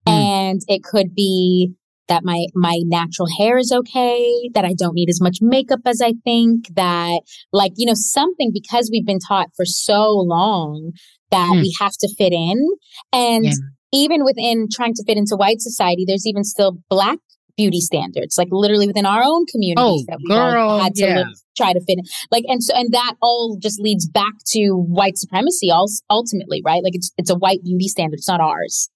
[0.06, 0.12] Hmm.
[0.12, 1.74] And it could be
[2.08, 6.00] that my my natural hair is okay, that I don't need as much makeup as
[6.00, 7.20] I think, that
[7.52, 10.92] like, you know, something because we've been taught for so long
[11.30, 11.60] that Hmm.
[11.62, 12.64] we have to fit in.
[13.12, 13.52] And Yeah.
[13.92, 17.18] even within trying to fit into white society, there's even still black
[17.56, 21.06] beauty standards, like literally within our own communities Oh, that we all girl, had to
[21.06, 21.16] yeah.
[21.20, 22.04] live, try to fit in.
[22.30, 26.82] Like, and so, and that all just leads back to white supremacy al- ultimately, right?
[26.84, 28.18] Like it's, it's a white beauty standard.
[28.18, 28.90] It's not ours.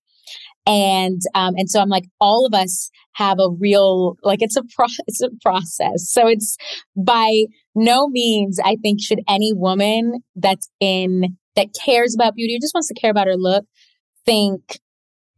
[0.71, 4.62] And, um, and so I'm like, all of us have a real, like it's a
[4.75, 6.11] pro, it's a process.
[6.11, 6.57] So it's
[6.97, 12.61] by no means, I think, should any woman that's in, that cares about beauty or
[12.61, 13.64] just wants to care about her look,
[14.25, 14.79] think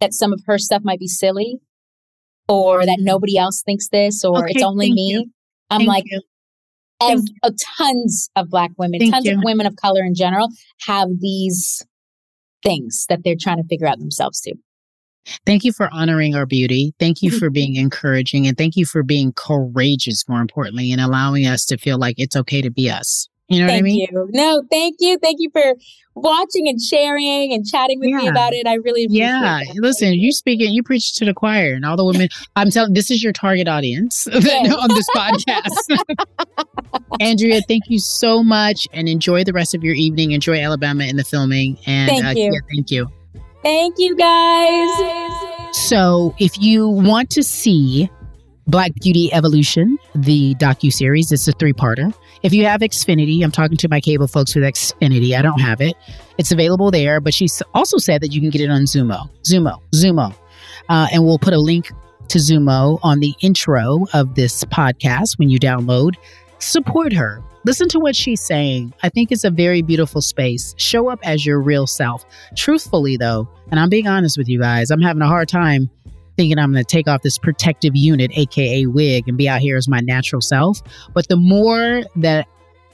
[0.00, 1.58] that some of her stuff might be silly
[2.46, 5.02] or that nobody else thinks this or Okay, it's only me.
[5.12, 5.30] you.
[5.70, 6.20] I'm Thank like, ev-
[7.08, 9.32] Thank uh, tons of black women, Thank tons you.
[9.32, 10.48] of women of color in general
[10.86, 11.82] have these
[12.62, 14.52] things that they're trying to figure out themselves too.
[15.46, 16.94] Thank you for honoring our beauty.
[16.98, 21.46] Thank you for being encouraging and thank you for being courageous, more importantly, and allowing
[21.46, 23.28] us to feel like it's okay to be us.
[23.48, 24.08] You know thank what I mean?
[24.10, 24.28] you.
[24.32, 25.18] No, thank you.
[25.18, 25.74] Thank you for
[26.14, 28.66] watching and sharing and chatting with me about it.
[28.66, 29.76] I really appreciate Yeah, it.
[29.76, 32.28] listen, you speak it, you preach to the choir, and all the women.
[32.56, 36.02] I'm telling, this is your target audience on this podcast.
[37.20, 40.30] Andrea, thank you so much, and enjoy the rest of your evening.
[40.30, 42.52] Enjoy Alabama and the filming, and Thank uh, you.
[42.52, 43.06] yeah, thank you.
[43.62, 44.90] Thank you guys.
[45.72, 48.10] So, if you want to see
[48.66, 52.14] Black Beauty Evolution, the docu series, it's a three parter.
[52.42, 55.36] If you have Xfinity, I'm talking to my cable folks with Xfinity.
[55.38, 55.94] I don't have it.
[56.38, 59.78] It's available there, but she's also said that you can get it on Xumo, Xumo,
[59.94, 60.34] Xumo,
[60.88, 61.90] uh, and we'll put a link
[62.28, 66.14] to Xumo on the intro of this podcast when you download.
[66.62, 67.42] Support her.
[67.64, 68.94] Listen to what she's saying.
[69.02, 70.76] I think it's a very beautiful space.
[70.78, 72.24] Show up as your real self.
[72.56, 75.90] Truthfully, though, and I'm being honest with you guys, I'm having a hard time
[76.36, 79.76] thinking I'm going to take off this protective unit, aka wig, and be out here
[79.76, 80.80] as my natural self.
[81.12, 82.46] But the more that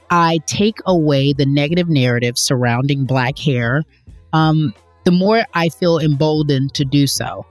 [0.08, 3.84] I take away the negative narrative surrounding black hair,
[4.32, 4.74] um,
[5.04, 7.44] the more I feel emboldened to do so.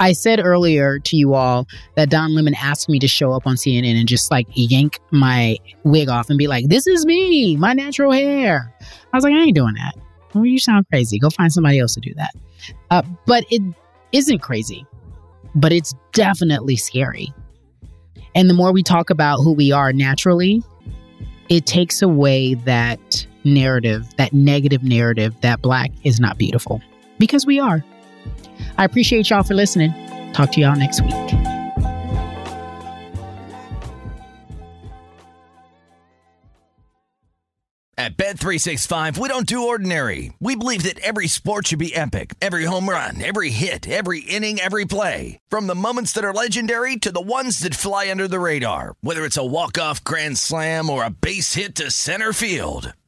[0.00, 1.66] I said earlier to you all
[1.96, 5.58] that Don Lemon asked me to show up on CNN and just like yank my
[5.84, 8.74] wig off and be like, this is me, my natural hair.
[9.12, 9.94] I was like, I ain't doing that.
[10.34, 11.18] Well, you sound crazy.
[11.18, 12.30] Go find somebody else to do that.
[12.90, 13.62] Uh, but it
[14.12, 14.86] isn't crazy,
[15.54, 17.32] but it's definitely scary.
[18.34, 20.62] And the more we talk about who we are naturally,
[21.50, 26.80] it takes away that narrative, that negative narrative that black is not beautiful
[27.18, 27.84] because we are.
[28.78, 29.92] I appreciate y'all for listening.
[30.32, 31.52] Talk to y'all next week.
[38.02, 40.32] At Bet365, we don't do ordinary.
[40.40, 44.58] We believe that every sport should be epic every home run, every hit, every inning,
[44.58, 45.38] every play.
[45.48, 49.24] From the moments that are legendary to the ones that fly under the radar, whether
[49.24, 52.92] it's a walk-off grand slam or a base hit to center field.